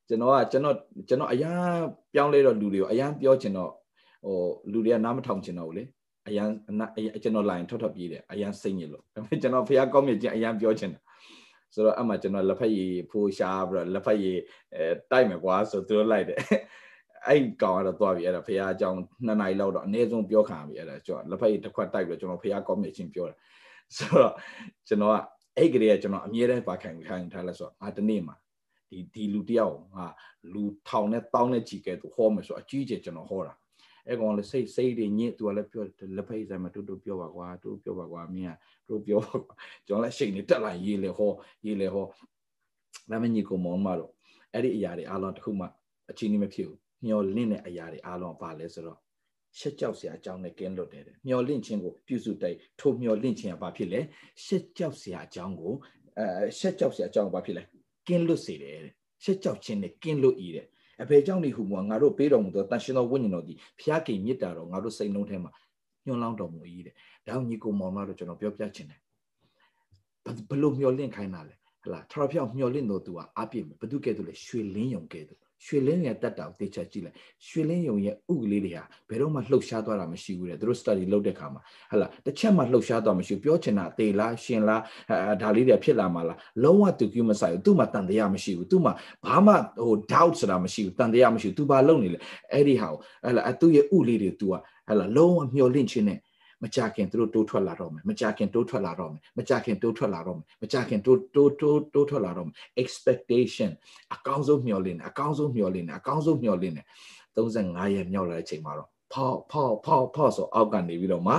[0.08, 0.76] ကျွန်တော်ကကျွန်တော်
[1.08, 1.58] ကျွန်တော်အရန်
[2.14, 3.70] ပြောင်းလဲတော့လူတွေကိုအရန်ပြောချင်တော့
[4.24, 4.36] ဟို
[4.72, 5.84] လူတွေကနားမထောင်ချင်တော့ဘူးလေ
[6.28, 6.48] အရန်
[7.22, 11.02] ကျွန်တော် line ထွက်ထွက်ပြေးတယ်အရန်စိတ်ညစ်လို့ဒါပေမဲ့ကျွန်တော်ဖះကောင်းမြတ်ချင်းအရန်ပြောချင်တယ်
[11.74, 14.38] ဆိုတော့အမှကျွန်တော်လက်ဖက်ရည်ဖိုးရှားပြီးတော့လက်ဖက်ရည်
[14.74, 16.40] အဲတိုက်မယ်ကွာဆိုသူတို့လိုက်တယ်
[17.28, 23.36] အဲ့ကောင်ကတော့သွားပြီအဲ့ဒါဖះအကြောင်းနှစ်နာရီလောက်တော့အနည်းဆုံးပြောခံပြီအဲ့ဒါကျွန်တော်လက်ဖက်ရည်တစ်ခွက်တိုက်ပြီးတော့ကျွန်တော်ဖះကောင်းမြတ်ချင်းပြောတယ်
[23.96, 24.32] ဆိုတော့
[24.88, 25.16] ကျွန်တော်က
[25.58, 28.36] အဲ့ကလေးကကျွန်တော်အမြဲတမ်းပါခံခံထားလဲဆိုတော့ငါတနေ့မှာ
[28.90, 30.06] ဒီဒီလူတယောက်ငါ
[30.52, 33.54] လူထောင်နဲ့တောင်းနဲ့ကြည်ကဲသူဟောမယ်ဆိုအကြီးကျယ်ကျွန်တော်ဟောတာ
[34.06, 35.84] အဲ့ကောင်လည်းစိတ်စိတ်တွေညစ်သူကလည်းပြော
[36.16, 38.52] လက်ဖိတ်ဆိုင်မှာတူတူပြောပါကွာတူပြောပါကွာမင်းက
[38.88, 39.54] တူပြောပါကွာ
[39.86, 41.32] ကျွန်တော်လည်းရှိတ်နေတက်လာရေးလေဟော
[41.64, 42.06] ရေးလေဟော
[43.10, 44.12] ဒါမညီကိုမောင်မတော့
[44.54, 45.66] အဲ့ဒီအရာတွေအားလုံးတစ်ခုမှ
[46.10, 48.98] အချင်းကြီးမဖြစ်ဘူးမျောလင့်တဲ့အရာတွေအားလုံးပါလဲဆိုတော့
[49.58, 54.00] ရှက်ကြောက်စရာအကြောင်းနဲ့ကင်းလွတ်တယ်မျောလင့်ခြင်းကိုပြုစုတိုက်ထိုမျောလင့်ခြင်းကဘာဖြစ်လဲ
[54.44, 55.74] ရှက်ကြောက်စရာအကြောင်းကို
[56.18, 56.26] အဲ
[56.58, 57.62] ရှက်ကြောက်စရာအကြောင်းကဘာဖြစ်လဲ
[58.08, 58.78] ကင်းလွတ်စေတယ်
[59.24, 60.66] ရှက်ကြောက်ခြင်းနဲ့ကင်းလွတ်ဤတဲ့
[61.02, 65.50] အဖေကြောင့်ဒီဟူမှာငါတို့ပေးတော်မူသောတန်ရှင်သောဝိညာဉ်တော်ဒီဖျားကိမြစ်တာတော့ငါတို့စိတ်နှလုံးထဲမှာ
[66.06, 66.94] ညွှန်လောင်းတော်မူ၏တဲ့
[67.28, 69.00] ဒါညီကိုမောင်တို့ကျွန်တော်ပြောပြချင်တယ်
[70.50, 77.16] ဘလို့မျောလင့်ခိုင်းတာလဲဟလာထရဖျောက်မျောလင့်တော်သူကအပြည့်ဘသူကဲ့သို့လဲရွှေလင်းယုံကဲ့သို့ ရွှေလင်းရဲ့တက်တာကိုသိချကြည့်လိုက်
[77.48, 84.82] ရွှေလင်းယုံရဲ့ဥကလေးတွေဟာဘယ်တော့မှလှုပ်ရှားသွားတာမရှိဘူးတဲ့သူတို့ study လုပ်တဲ့ခါမှာဟလာတစ်ချက်မှလှုပ်ရှားသွားမရှိဘူးပြောချင်တာသေလားရှင်လား
[85.42, 88.92] ဒါလေးတွေဖြစ်လာမှာလားလုံးဝသူကမဆိုင်ဘူးသူ့မှာတန်တရားမရှိဘူးသူ့မှာ
[89.26, 89.52] ဘာမှ
[89.84, 92.18] ဟို doubt ဆိုတာမရှိဘူးတန်တရားမရှိဘူးသူဘာလုပ်နေလဲ
[92.52, 94.54] အဲ့ဒီဟာကိုဟလာသူ့ရဲ့ဥလေးတွေ तू က
[94.88, 96.18] ဟလာလုံးဝမျောလင့်ခြင်းနဲ့
[96.62, 103.70] မကြခင်သူတို့တိုးထွက်လာတော့မယ်မကြခင်တိုးထွက်လာတော့မယ်မကြခင်တိုးထွက်လာတော့မယ်မကြခင်တိုးတိုးတိုးတိုးထွက်လာတော့မယ် expectation
[104.14, 106.86] အကောင်းဆုံးမျှော်လင့်တယ်အကောင်းဆုံးမျှော်လင့်တယ်အကောင်းဆုံးမျှော်လင့်တယ်
[107.36, 111.34] 35ရက်မြောက်လာတဲ့အချိန်မှာတော့ဖောက်ဖောက်ဖောက်ဖောက်ဆိုအောက်ကနေပြီးတော့မှ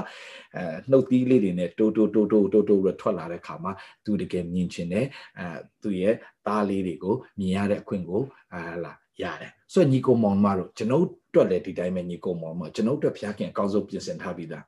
[0.55, 3.71] အဲနှုတ်သီးလေးတွေနဲ့တိုးတိုးတိုးတိုးတိုးတိုးပြီးထွက်လာတဲ့ခါမှာ
[4.05, 5.05] သူတကယ်မြင်ချင်တယ်
[5.39, 5.47] အဲ
[5.81, 6.15] သူရဲ့
[6.47, 8.21] သားလေးတွေကိုမြင်ရတဲ့အခွင့်ကို
[8.53, 14.63] အဲလာရတယ်ဆိုတော့ညီကိုမောင်မတို့ကျွန်ုပ်တို့လည်းဒီတိုင်းပဲညီကိုမောင်မကျွန်ုပ်တို့ဖျားခင်အကောင်းဆုံးပြင်ဆင်ထားပြီးသား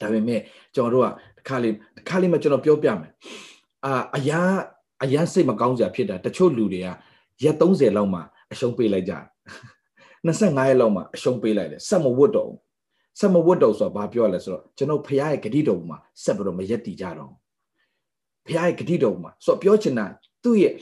[0.00, 0.40] ဒါပေမဲ့
[0.74, 3.10] ကျွန်တော်တို့ကတစ်ခါလေးတစ်ခါလေးမှကျွန်တော်ပြောပြမယ်
[3.84, 4.40] အာအရာ
[5.04, 6.88] အရာစိတ်မကောင်းစရာဖြစ်တာတချို့လူတွေက
[7.42, 8.20] ရက်30လောက်မှ
[8.52, 9.24] အရှုံးပေးလိုက်ကြတယ်
[10.26, 12.52] 25ရက်လောက်မှအရှုံးပေးလိုက်တယ်ဆက်မဝတ်တော့
[13.20, 17.32] ဆက်မဝတ်တော့ဆိုတော့ဘာပြောရလဲဆိုတော့ကျွန်တော်ဖရားရဲ့ဂတိတော်မှာဆက်ပြီးတော့မရက်တည်ကြတော့
[18.46, 20.06] ဖရားရဲ့ဂတိတော်မှာဆိုတော့ပြောချင်တာ
[20.44, 20.72] သူ့ရဲ့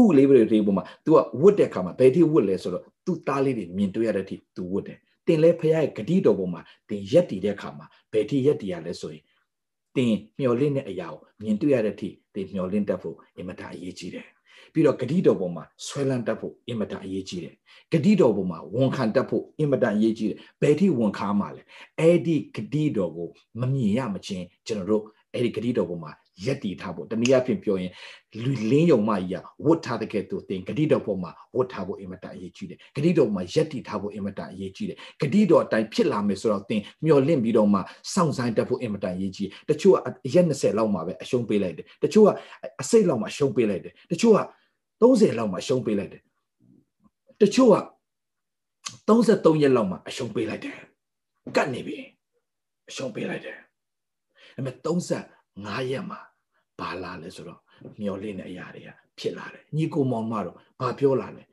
[0.00, 4.98] ဥလေးတွေပုံမှာ तू ကဝတ်တဲ့ခါမှာဘယ်ထိဝတ်လဲဆိုတော့ तू သားလေးတွေမြင်တွေ့ရတဲ့အထိ तू ဝတ်တယ်
[5.29, 9.23] တင်လဲဖရားရဲ့ဂတိတော်ပေါ်မှာတင်ရက်တည်တဲ့အခါမှာဘယ်ထိရက်တည်ရလဲဆိုရင်
[9.95, 14.27] တင်မျော်လင့်တဲ့အရာကိုမြင်တွေ့ရတဲ့အထိတင်မျော်လင့်တတ်ဖို့အင်မတန်အရေးကြီးတယ်
[14.73, 17.55] ပြီးတော့ဂတိတော်ပေါ်မှာဆွဲလန်းတတ်ဖို့အင်မတန်အရေးကြီးတယ်
[17.91, 21.61] ဂတိတော်ပေါ်မှာဝန်ခံတတ်ဖို့အင်မတန်အရေးကြီးတယ်ဘယ်ထိဝန်ခံမှာလဲ
[21.99, 26.11] အဲ့ဒီဂတိတော်ကိုမမြင်ရမချင်းကျွန်တော်တို့အဲ့ဒီဂတိတော်ပေါ်မှာ
[26.45, 27.91] ရက်တည်ထားဖို့တနည်းအားဖြင့်ပြောရင်
[28.43, 37.79] လူလင်းယုံမကြီးကဝတ်ထားတဲ့ကဲ့သို့သင်ဂတိတော်ပေါ်မှာဝတ်ထားဖို့အင်မတန်အရေးကြီးတယ်ဂတိတော်မှာရက်တည်ထားဖို့အင်မတန်အရေးကြီးတယ်ဂတိတော်အတိုင်းဖြစ်လာမယ်ဆိုတော့သင်မျော်လင့်ပြီးတော့မှ
[38.13, 39.97] စောင့်ဆိုင်တတ်ဖို့အင်မတန်အရေးကြီးတချို့က
[40.33, 42.29] ရက်20လောက်မှာပဲအရှုံးပေးလိုက်တယ်တချို့က
[42.81, 44.39] အစိတ်လောက်မှာအရှုံးပေးလိုက်တယ်တချို့က
[45.01, 46.21] 30လောက်မှာအရှုံးပေးလိုက်တယ်
[47.41, 47.77] တချို့က
[49.07, 50.75] 33ရက်လောက်မှာအရှုံးပေးလိုက်တယ်
[51.55, 51.97] ကတ်နေပြီ
[52.89, 53.57] အရှုံးပေးလိုက်တယ်
[54.55, 56.19] အဲ့မဲ့35ရက်မှာ
[56.79, 57.59] ဘာလာလဲဆိုတော့
[58.01, 58.89] မျောလင့်တဲ့အရာတွေက
[59.19, 61.43] ဖြစ်လာတယ်ညီကိုမောင်မတော့ဘာပြောလာလဲ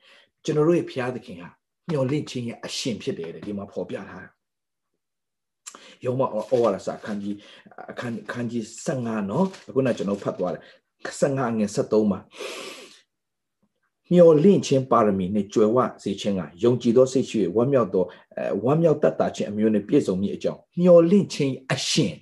[0.45, 1.45] ကျွန်တော်တို့ရဲ့ဘုရားသခင်က
[1.91, 4.31] မျောလင့်ခြင်းရဲ့အရှင်ဖြစ်တယ်တဲ့ဒီမှာဖော်ပြထားတယ်
[6.05, 6.27] ယောမဩ
[6.63, 7.37] ဝါဒစာအခန်းကြီး
[7.91, 10.63] အခန်းအခန်းကြီး15နော်အခုနကျွန်တော်ဖတ်သွားတယ်
[11.07, 12.21] 15ငယ်73မှာ
[14.13, 18.05] မျောလင့်ခြင်းပါရမီနဲ့ကြွယ်ဝစေခြင်းကယုံကြည်သောစိတ်ရှိဝမ်းမြောက်သော
[18.65, 22.15] ဝမ်းမြောက်တတ်တာခြင်းအမျိုးနဲ့ပြည့်စုံမိအကြောင်းမျောလင့်ခြင်းအရှင်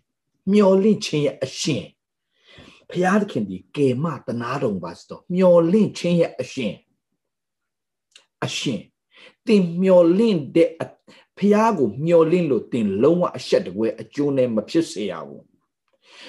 [0.53, 1.85] မျောလင့်ခြင်းရဲ့အရှင်
[2.91, 6.75] ဖျားသခင်ဒီကေမတနာတော်ပါစတော့မျောလင့်ခြင်းရဲ့အရှင်
[8.45, 8.81] အရှင်
[9.47, 10.71] တင်မျောလင့်တဲ့
[11.39, 15.45] ဖျားကိုမျောလင့်လို့တင်လုံးဝအဆက်တကွဲအကျိုးနဲ့မဖြစ်စေရဘူး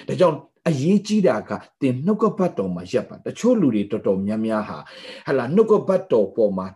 [0.06, 0.38] ဒါကြောင့်
[0.68, 4.78] အရေးကြီးတာကတင်နှုတ်ကပတ်တော်မှာရပ်ပါတချို့လူတွေတော်တော်များများဟာ
[5.26, 6.66] ဟလာနှုတ်ကပတ်တော်ပေါ်မှာ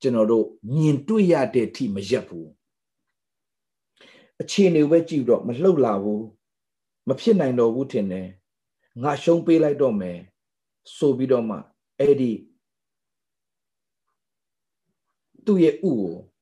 [0.00, 2.48] ကျွန်တော်တို့မြင်တွေ့ရတဲ့အထိမရပ်ဘူး
[4.40, 6.24] အခြေအနေပဲကြည့်တော့မလှုပ်လာဘူး
[7.08, 8.28] မဖြစ်နိုင်တော့ဘူးထင်တယ်
[9.02, 10.18] ငါရှုံးပေးလိုက်တော့မယ်
[10.96, 11.56] ဆိုပြီးတော့မှ
[11.98, 12.32] အဲ့ဒီ
[15.46, 15.98] သူ့ရဲ့ဥကို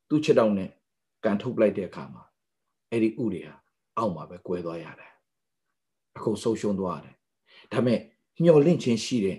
[0.08, 0.70] သူ့ချက်တောင်းနဲ့
[1.24, 2.22] ကန်ထုတ်လိုက်တဲ့အခါမှာ
[2.90, 3.54] အဲ့ဒီဥတွေဟာ
[3.96, 5.12] အောက်မှာပဲကွဲသွားရတယ်
[6.16, 7.14] အခုဆုံးရှုံးသွားတယ်
[7.72, 8.00] ဒါပေမဲ့
[8.42, 9.38] မျောလင့်ခြင်းရှိတဲ့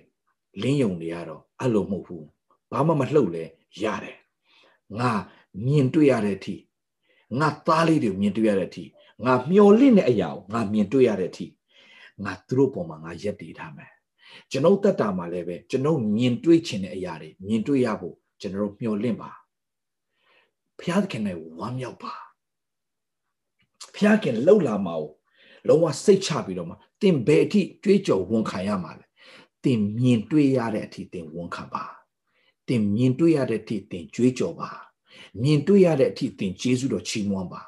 [0.62, 2.26] လင်းယုံတွေကတော့အဲ့လိုမဟုတ်ဘူး
[2.72, 3.44] ဘာမှမလှုပ်လဲ
[3.84, 4.18] ရတယ်
[5.00, 5.12] ငါ
[5.66, 6.56] မြင်တွေ့ရတဲ့အထိ
[7.40, 8.84] ငါသားလေးတွေမြင်တွေ့ရတဲ့အထိ
[9.26, 11.46] ငါမျောလင့်တဲ့အရာကိုငါမြင်တွေ့ရတဲ့အထိ
[12.24, 13.92] ငါသူတို့ပေါ်မှာငါရက်တည်ထားမယ်
[14.52, 19.32] ကျွန်ုပ်တက်တာမှာလည်းပဲကျွန်ုပ်မြင်တွေ့ခြင်းတဲ့အရာတွေမြင်တွေ့ရဖို့ကျွန်တော်မျောလင့်ပါ
[20.78, 22.14] ဘုရားသခင်နဲ့ဝမ်းမြောက်ပါ
[23.94, 25.10] ဘုရားခင်လှုပ်လာမှာကို
[25.68, 29.06] လုံးဝစိတ်ချပြီးတော့မှသင်ဘယ်အထိကြွေးကြော်ဝန်ခံရမှာလဲ
[29.64, 31.84] သင်မြင်တွေ့ရတဲ့အထိသင်ဝန်ခံပါ
[32.68, 34.70] သင်မြင်တွေ့ရတဲ့အထိသင်ကြွေးကြော်ပါ
[35.42, 37.62] မြင်တွေ့ရတဲ့အထိသင်ကျေးဇူးတော်ချီးမွမ်းပါ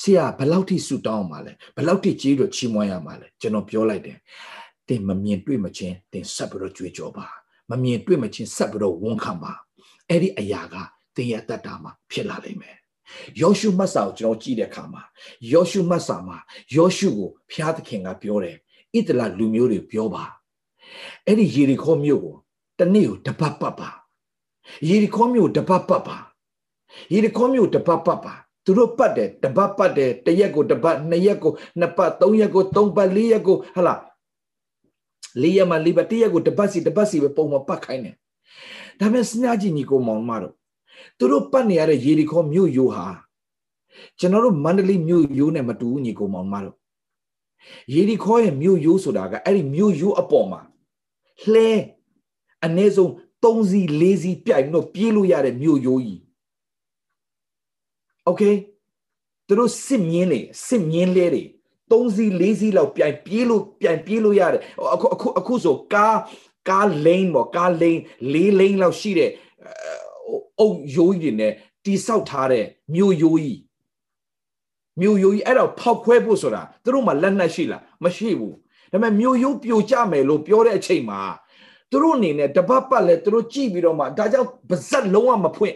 [0.00, 4.18] ဆရာဘယ်လောက်ထိဆုတောင်းမှာလဲဘယ်လောက်ထိကျေးဇူးတော်ချီးမွမ်းရမှာလဲကျွန်တော်ပြောလိုက်တယ်
[4.88, 7.26] သင်မမြင်တွေ့မချင်းသင်ဆက်ပြီးတော့ကြွေးကြော်ပါ
[7.70, 9.52] မမြင်တွေ့မချင်းဆက်ပြီးတော့ဝန်ခံပါ
[10.08, 10.74] အဲ့ဒီအရာက
[11.14, 12.76] သင်ရဲ့တတ်တာမှာဖြစ်လာလိမ့်မယ်
[13.40, 15.02] ယောရှုမတ်စာကိုကျွန်တော်ကြည့်တဲ့အခါမှာ
[15.52, 16.36] ယောရှုမတ်စာမှာ
[16.76, 18.56] ယောရှုကိုဖျားသခင်ကပြောတယ်
[18.96, 20.24] ဣတလလူမျိုးတွေပြောပါ
[21.26, 22.36] အဲ့ဒီယေရီခေါမြို့ကို
[22.78, 23.90] တနေ့ကိုတပတ်ပတ်ပါ
[24.88, 26.18] ယေရီခေါမြို့တပတ်ပတ်ပါ
[27.12, 33.94] ယေရီခေါမြို့တပတ်ပတ်ပါ သူတို့ပတ်တယ်တပတ်ပတ်တယ်တရက်ကိုတပတ်နှစ်ရက်ကိုနှစ်ပတ်သုံးရက်ကိုသုံးပတ်လေးရက်ကိုဟလာ
[35.42, 38.16] လေးရက်မှလေးပတ်တရက်ကိုတပတ်စီတပတ်စီပဲပုံမှန်ပတ်ခိုင်းတယ်
[39.00, 40.54] ဒါပေမဲ့စညာကြီးညီကိုမောင်မတို့
[41.18, 43.06] သူတို့ပတ်နေရတဲ့ရေဒီခေါမြို့ယိုးဟာ
[44.18, 46.76] ကျွန်တော်တို့မန္တလေးမြို့ယိုးနဲ့မတူဘူးညီကောင်မောင်မတို့
[47.94, 50.60] ရေဒီခေါရဲ့မြို့ယိုးဆိုတာကအဲ့ဒီမြို့ယိုးအပေါ်မှာ
[51.52, 51.68] လှဲ
[52.64, 53.10] အနည်းဆုံး
[53.42, 56.20] 3စီ4စီပြိုင်လို့ပြေးလို့ရတဲ့မြို့ယိုးကြီး
[58.25, 58.43] โอเค
[59.47, 61.43] သူတို့စစ်မြင်းလေစစ်မြင်းလဲတွေ
[61.91, 64.61] 3စီ4စီလောက်ပြိုင်ပြေးလို့ပြိုင်ပြေးလို့ရတယ်
[64.93, 66.17] အခုအခုအခုဆိုကား
[66.69, 67.99] ကားလိန်ပေါ့ကားလိန်
[68.33, 69.31] ၄လိန်လောက်ရှိတဲ့
[70.59, 71.53] အုပ်ရိုးကြီးတွေနဲ့
[71.85, 72.65] တိဆောက်ထားတဲ့
[72.95, 73.61] မြို့ရိုးကြီး
[75.01, 78.55] မြို့ရိုးကြီးအဲ့တော့ဖောက်ခွဲဖို့ဆိုတာသူတို့မှလက်နက်ရှိလားမရှိဘူး
[78.91, 81.21] ဒါပေမဲ့မြို့ရိုးပြိုကျမယ်လို့ပြောတဲ့အချိန်မှာ
[81.92, 85.74] သူတို့အနေနဲ့တပတ်ပတ်လဲသူတို့ကြည့်ပြီးတော့မှဒါကြောင့်ပါဇက်လုံးဝမဖွင့်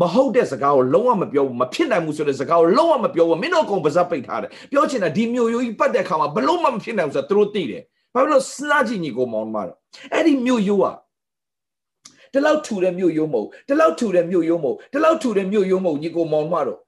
[0.00, 7.82] မဟုတ်တဲ့စကားကိုလုံးဝမပြောဘူးမဖြစ်နိုင်ဘူးဆိုတဲ့စကားကိုလုံးဝမပြောဘူးမင်းတို့ကောင်ပါဇက်ပိတ်ထားတယ်ပြောချင်တာဒီမြို့ရိုးကြီးပတ်တဲ့အခါမှာဘလုံးမမဖြစ်နိုင်ဘူးဆိုတော့သူတို့သိတယ်
[8.14, 9.76] ဘာဖြစ်လို့စနာကြီးညီကိုမောင်မတော့
[10.12, 10.86] အဲ့ဒီမြို့ရိုးက
[12.32, 16.78] ဒီလောက်ထူတဲ့မြို့ရိုးမဟုတ်ဒီလောက်ထူတဲ့မြို့ရိုးမဟုတ်ဒီလောက်ထူတဲ့မြို့ရိုးမဟုတ်ညီကိုမောင်မတော့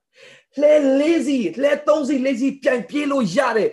[0.58, 3.68] လှဲလေးစီလှဲသုံးစီလေးစီပြန်ပြေးလို့ရတဲ့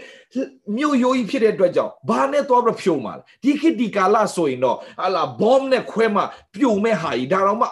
[0.77, 6.23] မြို့ရိုးကြီးဖြစ်တဲ့အတွက်ကြောင့်ဘာနဲ့သွားပြီးဖြုံမှာလဲဒီခေတ်ဒီကာလဆိုရင်တော့ဟာလာ bomb နဲ့ခွဲမှာ
[6.55, 7.67] ပြိုမဲ့ဟာကြီးဒါတော့မှ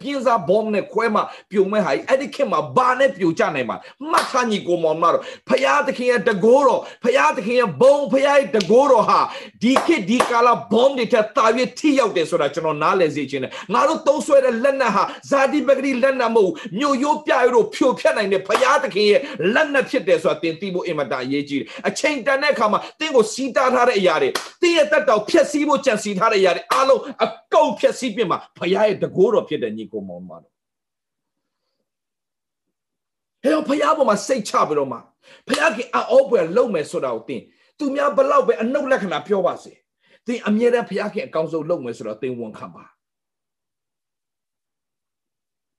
[0.00, 3.76] ပြင်းစား bomb နဲ့ခွဲမှာပြိုမဲ့ဟာကြီးအဲ့ဒီခေတ်မှာဘာနဲ့ပြိုကျနိုင်မှာ
[4.10, 9.20] မှတ်သားညီကိုမောင်မတော်ဖရာသခင်ရဲ့တကိုးတော်ဖရာသခင်ရဲ့ဘုံဖရာရဲ့တကိုးတော်ဟာ
[9.62, 19.20] ဒီခေတ်ဒီကာလ bomb တွေထက်တာရွေ့ထိရောက်တယ်ဆိုတာကျွန်တော်နားလည်စေချင်တယ်ငါတို့သုံးဆွဲတဲ့လက်နက်ဟာဇာတိပဂတိလက်နက်မဟုတ်မြို့ရိုးပြရိုးဖြိုဖျက်နိုင်တဲ့ဖရာသခင်ရဲ့
[19.54, 21.68] လက်နက်ဖြစ်တယ်ဆိုတာသင်သိဖို့အင်မတန်အရေးကြီးတယ်
[21.98, 24.30] ချိန်တန်တဲ့အခါမှာသင်ကိုစီးတားထားတဲ့အရာတွေ
[24.60, 30.52] သင်ရဲ့တက်တော်ဖျက်ဆီးဖို့ကြံစီထားတဲ့အရာတွေအားလုံးအကုန်ဖျက်ဆီးပြင်မှာဘုရားရဲ့တကိုးတော်ဖြစ်တဲ့ညီကိုမောင်မတော်
[33.42, 34.98] ဟဲ့ဘုရားပေါ်မှာစိတ်ချပြီးတော့မှ
[35.48, 37.42] ဘုရားကအောပွဲလုံးမယ်ဆိုတာကိုသင်
[37.78, 39.72] သူများဘလောက်ပဲအနှုတ်လက္ခဏာပြောပါစေ
[40.26, 42.84] သင်အမြဲတမ်းဘုရားခင်အကောင်းဆုံးလုပ်မယ်ဆိုတော့သင်ဝန်ခံပါ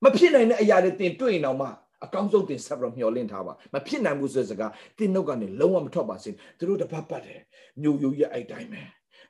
[0.04, 1.68] မဖြစ်နိုင်တဲ့အရာတွေသင်တွေ့ရင်တော့မှ
[2.04, 7.40] အကောင်းဆုံးတင်ဆက်ပြီးတော့မျှော်လင့်ထားပါမဖြစ်နိုင်ဘူးဆိုတဲ့စကားတင်နှုတ်ကနေလုံးဝမထွက်ပါစေသူတို့တစ်ပတ်ပတ်တယ်
[7.82, 8.82] မြို့ရိုးရက်အဲ့တိုင်းပဲ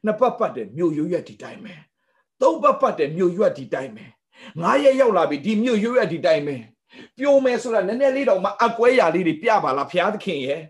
[0.04, 1.74] နှစ်ပတ်ပတ်တယ်မြို့ရိုးရက်ဒီတိုင်းပဲ
[2.40, 4.04] သုံးပတ်ပတ်တယ်မြို့ရွက်ဒီတိုင်းပဲ
[4.62, 6.56] ငါးရက်ရောက်လာပြီဒီမြို့ရွက်ဒီတိုင်းပဲ
[7.18, 10.62] ပြိုမယ်ဆိုတာနည်းနည်းလေးတော့မှအကွဲရာလေးတွေပြပါလားဘုရားသခင်ရဲ့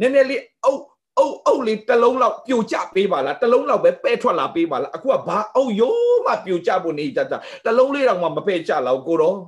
[0.00, 0.82] နည်းနည်းလေးအုပ်
[1.18, 9.38] အုပ်အုပ်လေးတစ်လုံးလောက်ပြိုကျပေးပါလားတစ်လုံးလောက်ပဲပဲထွက်လာပေးပါလားအခုကဘာအုပ်ရိုးမှပြိုကျဖို့နေကြတာတစ်လုံးလေးတော့မှမပဲ့ကျလောက်ကိုတော့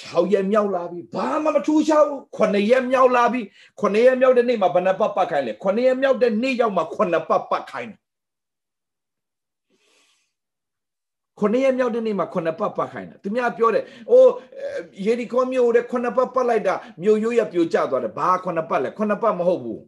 [0.00, 3.40] 6ရက်မြောက်လာပြီဘာမှမထူးခြားဘူး9ရက်မြောက်လာပြီ
[3.80, 8.00] 9ရက်မြောက်တဲ့နေ့မှာဘယ်နှပတ်ပတ်ခိုင်းလဲ9ရက်မြောက်တဲ့နေ့ရောက်မှာ9ပတ်ပတ်ခိုင်းတယ်
[11.40, 14.32] ခုနှစ်ရက်မြောက်တဲ့နေ့မှာခုနှစ်ပတ်ပတ်ခိုင်းတာသူများပြောတယ်။အိုး
[15.06, 19.80] ယေရီခေါမြို့တဲ့ခုနှစ်ပတ်ပတ်လိုက်တာမြို့ရိုးရပြိုကျသွားတယ်ဘာခုနှစ်ပတ်လဲခုနှစ်ပတ်မဟုတ်ဘူး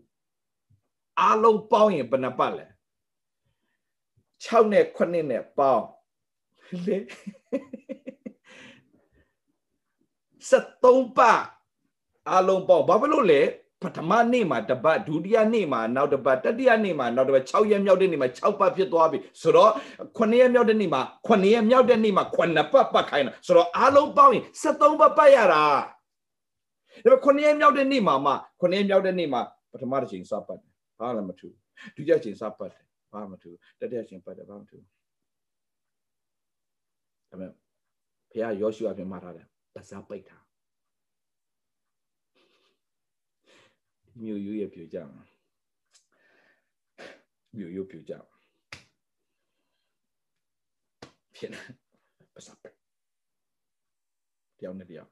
[1.20, 2.66] ။အားလုံးပေါင်းရင်ဘယ်နှပတ်လဲ။
[4.44, 4.98] 6နဲ့9
[5.30, 5.84] နဲ့ပေါင်း
[6.86, 6.96] လေ
[10.50, 11.40] 73ပတ်
[12.30, 13.42] အားလုံးပေါင်းဘာဖြစ်လို့လဲ
[13.82, 19.72] ပထမနေ့မှာတပတ်ဒုတိယနေ့မှာနောက်တပတ်တတိယနေ့မှာနောက်တပတ်6ရက်မြောက်တဲ့နေ့မှာ6ပတ်ဖြစ်သွားပြီဆိုတော့
[20.18, 25.64] 9ရက်မြောက်တဲ့နေ့မှာ9ရက်မြောက်တဲ့နေ့မှာ9ပတ်ပတ်ခိုင်းတာဆိုတော့အားလုံးပေါင်းရင်73ပတ်ပတ်ရတာ
[27.04, 29.40] ဒါပေမဲ့9ရက်မြောက်တဲ့နေ့မှာမှ9ရက်မြောက်တဲ့နေ့မှာ
[29.72, 31.48] ပထမတစ်ချိန်စပတ်တယ်ဘာလည်းမထူ
[31.96, 32.82] ဒုတိယချိန်စပတ်တယ်
[33.12, 34.86] ဘာမှမထူတတိယချိန်ပတ်တယ်ဘာမှမထူဒါ
[37.30, 37.52] ပေမဲ့ဖ
[38.32, 40.37] ခင်ယောရှုအပြင်မှာထားတယ်ပါဇာပိတ်တာ
[44.22, 45.24] မြို့ရိုးရပြိုကြမှာ
[47.56, 48.12] မြို့ရိုးပြိုကြ
[51.36, 51.60] ဖြစ်နေ
[52.34, 52.58] ပါစပ်
[54.58, 55.10] တယောက်နဲ့တယောက်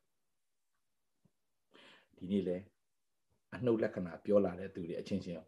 [2.16, 2.56] ဒီနေ့လဲ
[3.54, 5.38] အနှုတ်လက္ခဏာပြောလာတဲ့သူတွေအချင်းချင်း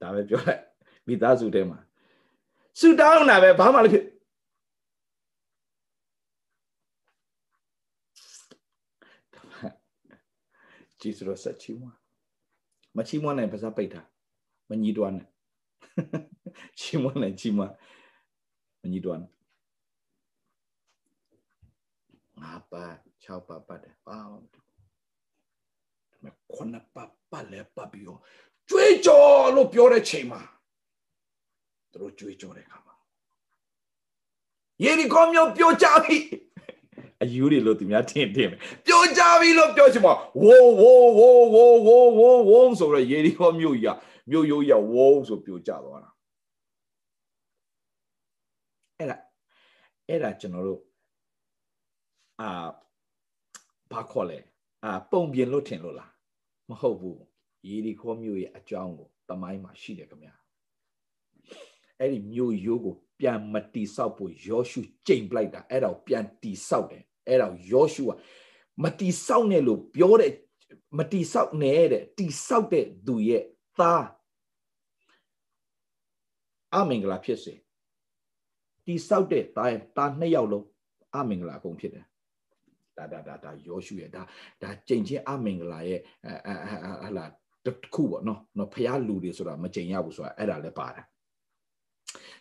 [0.00, 0.62] ဒါပဲပြောလိုက်
[1.06, 1.78] မိသားစုထဲမှာ
[2.78, 4.04] ဆူတောင်းတာပဲဘာမှလည်းဖြစ်
[11.04, 11.98] ဂျေစုတော်ဆက်ချီးမွမ်း
[12.96, 14.02] မချီးမွမ်းနိုင်ပါစားပိတ်တာ
[14.68, 15.26] မညီတွားနဲ့
[16.78, 17.72] ချီးမွမ်းနိုင်ချီးမွမ်း
[18.82, 19.30] မညီတွားနဲ့
[22.40, 22.84] ငါပါ
[23.22, 24.18] 6ပါပါတယ်ပါ
[26.22, 28.20] မခွနပါပါလေပါပြီးတော့
[28.68, 30.40] ကြွေးကြော်လို့ပြောတဲ့ချိန်မှာ
[31.94, 32.94] တို့ကြွေးကြော်တဲ့ခါမှာ
[34.84, 36.16] ယေရီခေါမျိုးပြောကြပြီ
[37.22, 43.98] အယူတွေလို့သူများထင်ထင်ပဲပြောကြပြီလို့ပြောချင်ပါဝိုးဝိုးဝိုးဝိုးဝိုးဝိုးဝိုးဆိုတော့ရေဒီဟောမြို့ကြီးက
[44.30, 46.10] မြို့ရိုးကြီးကဝိုးဆိုပြောကြသွားတာ
[48.98, 49.18] အဲ့ဒါ
[50.08, 50.80] အဲ့ဒါကျွန်တော်တို့
[52.40, 52.50] အာ
[53.90, 54.38] ဘာခေါ်လဲ
[54.84, 56.10] အာပုံပြင်လို့ထင်လို့လား
[56.68, 57.18] မဟုတ်ဘူး
[57.68, 60.34] ရေဒီခေါ်မြို့ရဲ့အကြောင်းကိုတမိုင်းမှာရှိတယ်ခင်ဗျာ
[62.00, 68.10] အဲ့ဒီမြို့ရိုးကိုပြန်မတိဆောက်ဖို့ယောရှုကြိမ်ပလိုက်တာအဲ့ဒါကိုပြန်တိဆောက်တယ်အဲ့ဒါယောရှုက
[68.84, 70.32] မတိဆောက်နဲ့လို့ပြောတဲ့
[70.98, 73.42] မတိဆောက်နဲ့တဲ့တိဆောက်တဲ့သူရဲ့
[73.78, 74.06] သား
[76.74, 77.54] အမင်္ဂလာဖြစ်စေ
[78.86, 80.66] တိဆောက်တဲ့သားသားနှစ်ယောက်လုံး
[81.16, 82.04] အမင်္ဂလာကုန်ဖြစ်တယ်
[82.98, 84.22] ဒါဒါဒါဒါယောရှုရဲ့ဒါ
[84.62, 86.00] ဒါကြိမ်ချင်းအမင်္ဂလာရဲ့
[87.04, 87.26] ဟလာ
[87.66, 91.04] တခုပေါ့နော်နော်ဖះလူတွေဆိုတာမကြိမ်ရဘူးဆိုတာအဲ့ဒါလည်းပါတယ်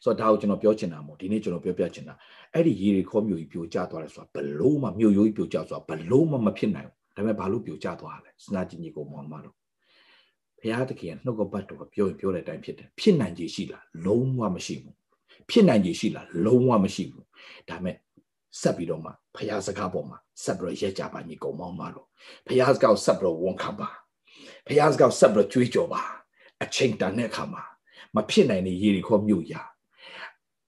[0.03, 2.13] ဆိုတော့ဒါကိုကျွန်တော်ပြောချင်တာမို့ဒီနေ့ကျွန်တော်ပြောပြချင်တာ
[2.53, 9.55] အဲ့ဒီရေရီခေါ်မြို့ကြီးပြိုကျသွားတယ်ဆိုတာဘလို့မှမြို့ရိုးကြီးပြိုကျဆိုတာဘလို့မှမဖြစ်နိုင်ဘူးဒါပေမဲ့ဘာလို့ပြိုကျသွားလဲစဉ်းစားကြည့်ညီကိုမောင်မတို့
[10.59, 14.95] ဘုရားသခင်နှုတ်ကပတ်တော်ပြောရင်ပြောတဲ့အတိုင်းဖြစ်တယ်ဖြစ်နိုင်ခြေရှိလားလုံးဝမရှိဘူး
[15.49, 17.25] ဖြစ်နိုင်ခြေရှိလားလုံးဝမရှိဘူး
[17.69, 17.95] ဒါပေမဲ့
[18.61, 22.07] ဆက်ပြီးတော့မှဘုရားစကားပေါ်မှာဆက်ပြီးတော့ရဲကြပါညီကောင်မောင်မတို့
[22.47, 23.89] ဘုရားစကားကိုဆက်ပြီးတော့ဝန်ခံပါ
[24.67, 26.01] ဘုရားစကားကိုဆက်ပြီးတော့ကြွေးကြော်ပါ
[26.63, 27.63] အချိန်တန်တဲ့အခါမှာ
[28.15, 29.61] မဖြစ်နိုင်တဲ့ရေရီခေါမြို့ရာ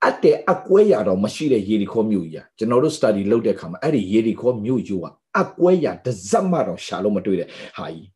[0.07, 5.05] အတဲ့အကွဲရတော့မရှိတဲ့ရေရီခေါမြို့ရာကျွန်တော်တို့ study လုပ်တဲ့အခါမှာအဲ့ဒီရေရီခေါမြို့ယူက
[5.41, 8.09] အကွဲရတစက်မှတော့ရှာလို့မတွေ့တဲ့ဟာကြီး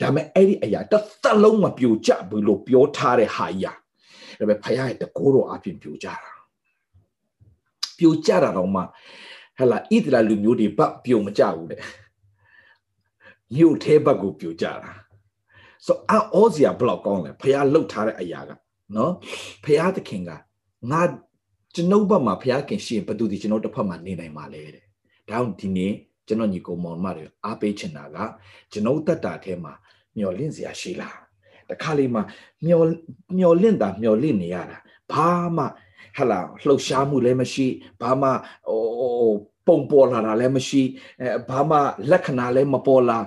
[0.00, 3.74] ဒါပေမဲ့အဲ့ဒီအရာတစ်သက်လုံးမပြိုကျဘူးလို့ပြောထားတဲ့ဟာကြီးဒါ
[4.38, 6.32] ပေမဲ့ဖခင်ရဲ့တကိုးတော်အပြင်ပြိုကျတာ
[7.98, 8.82] ပြိုကျတာတော့မှ
[9.56, 11.80] ဟဲ့လားဣသရေလလူမျိုးတွေဘက်ပြိုမကျဘူးတဲ့
[13.54, 14.92] မြို့သေးဘက်ကိုပြိုကျတာ
[15.86, 18.50] ဆိုအောစရာဘလောက်ကောင်းလဲဖះလှုပ်ထားတဲ့အရာက
[18.96, 19.12] နော်
[19.64, 20.30] ဖခင်သခင်က
[20.90, 21.02] ငါ
[21.74, 24.82] ကျွန်ုပ်ဘက်မှာဘုရားခင်ရှိရင်ဘသူဒီကျွန်တော်တစ်ဖက်မှာနေနိုင်မှာလဲတဲ့ဒါ
[25.28, 25.92] ကြောင့်ဒီနေ့
[26.26, 28.16] ကျွန်တော်ညီကောင်မောင်မတွေအားပေးချင်တာက
[28.72, 29.72] ကျွန်ုပ်တက်တာထဲမှာ
[30.16, 31.16] မျော်လင့်စရာရှိလား
[31.70, 32.22] တခါလေးမှာ
[32.66, 32.86] မျော်
[33.38, 34.78] မျော်လင့်တာမျော်လင့်နေရတာ
[35.12, 35.64] ဘာမှ
[36.16, 37.66] ဟလာလှုပ်ရှားမှုလည်းမရှိ
[38.00, 38.28] ဘာမှ
[38.68, 39.32] ဟို
[39.66, 40.82] ပုံပေါ်လာတာလည်းမရှိ
[41.20, 41.76] အဲဘာမှ
[42.10, 43.18] လက္ခဏာလည်းမပေါ်လာ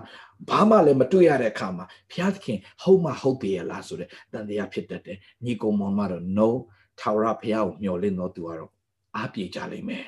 [0.49, 6.49] ဘာမှလည်းမတွေ့ရတဲ့အခါမှာဘုရားသခင်ဟုတ်မှဟုတ်ပြီလားဆိုတဲ့တန်တရားဖြစ်တတ်တယ်ညီကောင်မောင်မတော့ no
[6.99, 8.71] ထာဝရဘုရားကိုမျှော်လင့်တော့သူကတော့
[9.15, 10.07] အားပြေကြလိမ့်မယ်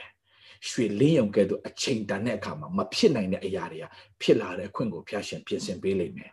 [0.70, 3.86] ရွှေလင်းရုံကဲ့သို့အချိန်တန်တဲ့အခါမှာမဖြစ်နိုင်တဲ့အရာတွေက
[4.22, 6.32] ဖြစ်လာတဲ့အခွင့်ကိုဘုရားရှင်ပြင်ဆင်ပေးလိမ့်မယ်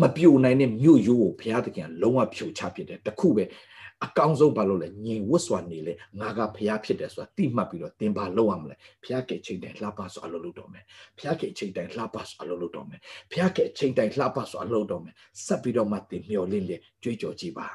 [0.00, 3.44] မပြိုနိုင်တဲ့မြို့ရိုးကိုဘုရားသခင်လုံးဝဖြိုချဖြစ်တယ်တခုပဲ
[4.04, 10.84] အကောင်းဆုံးဘာလို့လဲညီဝတ်စွာနေလေငါကဘုရားဖြစ်တယ်ဆိုတာတိမှတ်ပြီးတော့သင်ဘာလုပ်ရမလဲဘုရားကချိန်တိုင်းလှပစွာအလုပ်လုပ်တော့မယ်
[11.18, 15.14] ဘုရားကချိန်တိုင်းလှပစွာအလုပ်လုပ်တော့မယ်ဘုရားကချိန်တိုင်းလှပစွာအလုပ်တော့မယ်
[15.46, 17.66] ဆက်ပြီးတော့မှသင်မျှော်လင့်လေကြွေးကြော်ကြည့်ပါ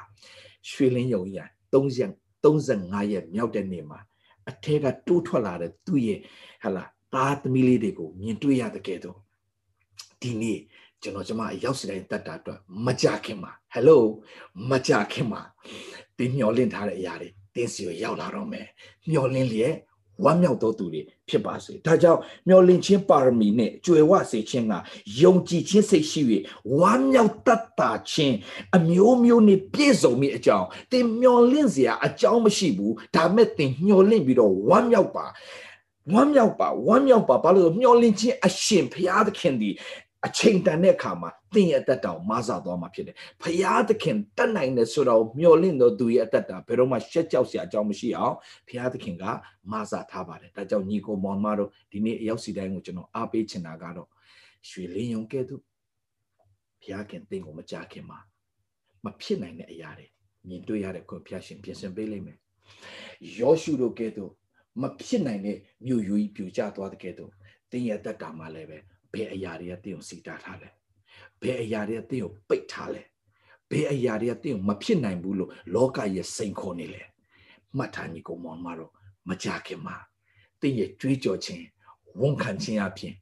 [0.70, 2.08] ရွှေလင်းယုံကြီး
[2.44, 3.98] 35ရက်မြောက်တဲ့နေ့မှာ
[4.50, 6.20] အထက်ကတိုးထွက်လာတဲ့သူ့ရဲ့
[6.64, 6.84] ဟလာ
[7.14, 9.18] သားသမီးလေးတွေကိုမြင်တွေ့ရတဲ့ကဲတော့
[10.22, 10.60] ဒီနေ့
[11.02, 14.02] ကျွန်တော်ကျမရောက်စီတိုင်းတတ်တာအတွက်မကြခင်မှာဟယ်လို
[14.70, 15.42] မကြခင်မှာ
[16.18, 18.66] တင်းမျောလင့်ထားတဲ့အရာတွေတင်းစီကိုရောက်လာတော့မယ်
[19.10, 19.74] မျောလင့်လျက်
[20.24, 24.74] ဝမ်းမြောက်သောသူတွေဖြစ်ပါစေဒါကြောင့်မျောလင့်ခြင်းပါရမီနဲ့ကြွယ်ဝစေခြင်းက
[25.20, 26.20] ယုံကြည်ခြင်းစိတ်ရှိ၍
[26.78, 28.36] ဝမ်းမြောက်တတ်တာခြင်း
[28.76, 35.26] အမျိုးမျိုးနဲ့ပြည့်စုံမိအကြောင်းသင်မျောလင့်စရာအကြောင်းမရှိဘူးဒါမဲ့သင်မျောလင့်ပြီးတော့ဝမ်းမြောက်ပါ
[36.12, 39.70] ဝမ်းမြောက်ပါဝမ်းမြောက်ပါဘာလို့မျောလင့်ခြင်းအရှင်ဘုရားသခင်ဒီ
[40.26, 48.34] အချိန်တန်တဲ့အခါမှာသင်ရဲ့အသက်တာကိုမဆသွားမှာဖြစ်တယ်။ဖရာသခင်တတ်နိုင်တယ်ဆိုတော့မျှော်လင့်တော့သူရဲ့အသက်တာဘယ်တော့မှရှက်ကြောက်စရာအကြောင်းမရှိအောင်
[48.68, 49.24] ဖရာသခင်က
[49.72, 54.08] မဆထားပါတယ်။ဒါကြောင့်ညီကိုမောင်မတို့ဒီနေ့အရောက်စီတိုင်းကိုကျွန်တော်အားပေးချင်တာကတော့
[54.68, 55.62] ရွှေလင်းယုံကဲ့သို့
[56.82, 58.18] ဖရာခင်သင်ကိုမကြခင်မှာ
[59.04, 60.06] မဖြစ်နိုင်တဲ့အရာတွေ
[60.48, 62.38] မြင်တွေ့ရတဲ့ခွင့်ဖရာရှင်ပြင်ဆင်ပေးလိမ့်မယ်။
[63.38, 64.32] ယောရှုတို့ကဲ့သို့
[64.82, 67.30] မဖြစ်နိုင်တဲ့မြို့ယူကြီးပြူကျသွားတဲ့ကဲ့သို့
[67.70, 68.78] သင်ရဲ့အသက်တာမှာလည်းပဲ
[69.12, 70.68] ဘယ်အရာတွေကတင့်ကိုစီတားထားလဲ
[71.40, 73.02] ဘယ်အရာတွေကတင့်ကိုပိတ်ထားလဲ
[73.70, 77.02] ဘယ်အရာတွေကတင့်ကိုမဖြစ်နိုင်ဘူးလို့လောကရဲ့စိန်ခေါ်နေလဲ
[77.76, 78.92] မှတ်ထားညီကောင်မောင်မတော့
[79.28, 79.96] မကြခင်မှာ
[80.60, 81.64] တင့်ရဲ့ကြွေးကြော်ခြင်း
[82.20, 83.14] ဝန်ခံခြင်းအပြင်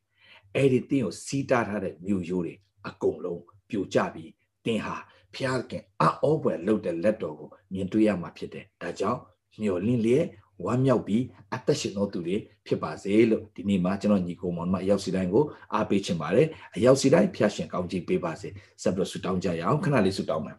[0.55, 2.55] အဲ့ဒီတင့်ကိုစီးတားထားတဲ့မြို့ရိုးတွေ
[2.88, 4.31] အကုန်လုံးပြိုကျပြီး
[4.64, 4.97] တင်ဟာ
[5.35, 9.20] ဖျားခင်အောပွဲလှုပ်တဲ့လက်တော်ကိုမြင်တွေ့ရမှာဖြစ်တယ်ဒါကြောင့်
[9.62, 10.27] မျော်လင့်လျက်
[10.64, 11.23] ဝမ်းမြောက်ပြီး
[11.55, 12.37] အသက်ရှင်သောသူတွေ
[12.67, 18.49] ဖြစ်ပါစေလို့ဒီနေ့မှာကျွန်တော်ညီကိုမောင်မအရောက်စီတိုင်းကိုအားပေးချင်ပါတယ်အရောက်စီတိုင်းဖျာရှင်ကောင်းချီးပေးပါစေ
[18.83, 20.57] ဆက်ပြီးဆုတောင်းကြရအောင်ခဏလေးဆုတောင်းမယ်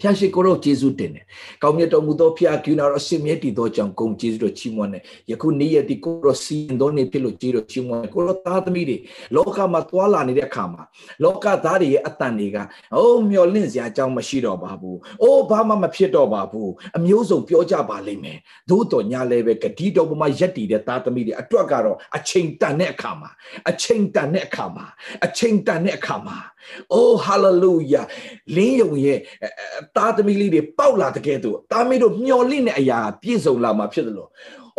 [0.00, 1.24] ဖျာရှိကိုတော့ကျေးဇူးတင်တယ်။
[1.62, 8.96] ကောင်းမြတ်တော်မူသောဖျာကိနာတော်ရှင်မြတ်တည်သောကြောင့်ဂုံကျေးဇူးတော်ချီးမွမ်းတယ်။ယခုနေ့ရက်ဒီကိုတော့စီရင်တော်နေဖြစ်လို့ကျေးတော်ချီးမွမ်းတယ်။ကိုတော့သားသမီးတွေ
[9.34, 10.82] လောကမှာသွာလာနေတဲ့အခါမှာ
[11.22, 12.56] လောကသားတွေရဲ့အတန်တွေက
[12.96, 18.38] အိုးမျောလင့်စရာအကြောင်းမရှိတော့ပါဘူး။အိုးဘာမှမဖြစ်တော့ပါဘူး။အမျိုးစုံပြောကြပါလိမ့်မယ်။
[18.70, 23.30] သို့တော်ညာလည်းပဲဂတိတော်ပေါ်မှာရက်တည်တဲ့သားသမီးတွေအတွက်ကတော့အချိန်တန်တဲ့အခါမှာ
[23.70, 24.86] အချိန်တန်တဲ့အခါမှာ
[25.24, 26.38] အချိန်တန်တဲ့အခါမှာ
[26.92, 28.02] အိုးဟာလေလုယာ
[28.56, 29.18] လင်းယုံရဲ့
[29.96, 34.30] သားသမီးလေးတွေပေါက်လာတဲ့ကဲ့သို့သားမီးတို့မျော်လင့်တဲ့အရာပြည့်စုံလာမှာဖြစ်တယ်လို့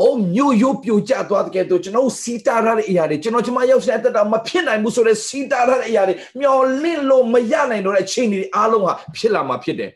[0.01, 9.89] အိုးမြို့ရိုးပြိုကျသွားတဲ့ကဲ့သို့ကျွန်တော်စီတာရတဲ့အရာတွေကျွန်တော်ကျမရောက်တဲ့အသက်တာမဖြစ်နိုင်ဘူးဆိုတဲ့စီတာရတဲ့အရာတွေမျော်လင့်လို့မရနိုင်တော့တဲ့အချိန်တွေအားလုံးဟာဖြစ်လာမှာဖြစ်တယ်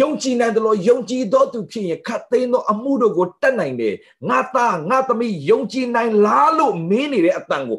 [0.00, 3.94] ယုံကြည်နိုင်တယ်လို့ယုံကြည်သောသူဖြစ်ရင်ခတ်သိမ်းသောအမှုတို့ကိုတတ်နိုင်တယ်
[4.28, 7.78] ငါသားငါသမီးယုံကြည်နိုင်လားလို့မင်းနေတဲ့အတန်ကို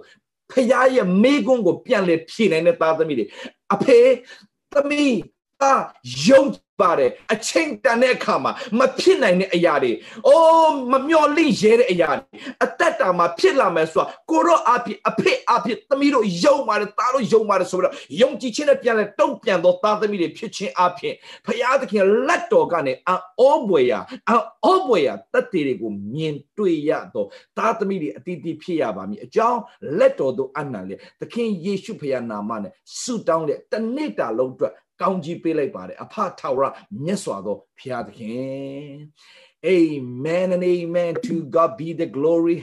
[0.51, 3.25] ဖခင်ရဲ့မိကွန်းကိုပြန်လဲဖြေနိုင်တဲ့သားသမီးတွေ
[3.73, 3.99] အဖေ
[4.73, 5.40] သမီးသား
[6.27, 6.43] ယုံ
[6.81, 9.91] ပါတယ်အချိန်တန်တဲ့အခါမှာမဖြစ်နိုင်တဲ့အရာတွေ
[10.27, 21.13] အိုးမမျော်လင့်ရဲတဲ့အရာတွေအသက်တာမှာဖြစ်လာမယ်ဆိုတာကိုရောအဖြစ်အဖေအဖြစ်သမီးတို့ယုံပါတယ်သားတို့ယုံပါတယ်ဆိုပြီးတော့ယုံကြည်ခြင်းနဲ့ပြန်လဲတုံ့ပြန်သောသားသမီးတွေဖြစ်ခြင်းအဖြစ်
[21.45, 23.99] ဖခင်သခင်လက်တော်ကနေအောဘွေရာ
[24.65, 29.61] အောဘွေရာတတ်တွေတွေကိုမြင်တွေ့ရတော့သားသမီးတွေအတီးတီးဖြစ်ရပါမည်အကြောင်း
[29.99, 36.67] လက်တော်တို့အနံလေသခင်ယေရှုဖခင်နာမနဲ့ဆုတောင်းတဲ့တနေ့တာလုံးအတွက် ကောင်းကြီးပေးလိုက်ပါတယ်အဖထာဝရ
[37.03, 38.91] မြတ်စွာသောဘုရားသခင်
[39.71, 42.57] Amen and amen to God be the glory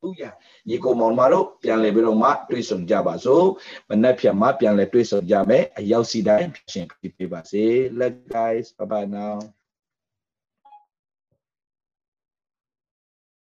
[0.00, 0.24] ဟုတ်ရ
[0.70, 3.46] ရေကိုမောင်မတို့ပြန်လဲပြီးတော့မှတွေးဆုံကြပါစို့
[3.88, 7.64] မနက်ဖြန်မှပြန်လဲတွေးဆုံကြမယ်အရောက်စီတိုင်းရှင်ပြပေးပါစေ
[7.98, 9.36] let guys bye bye now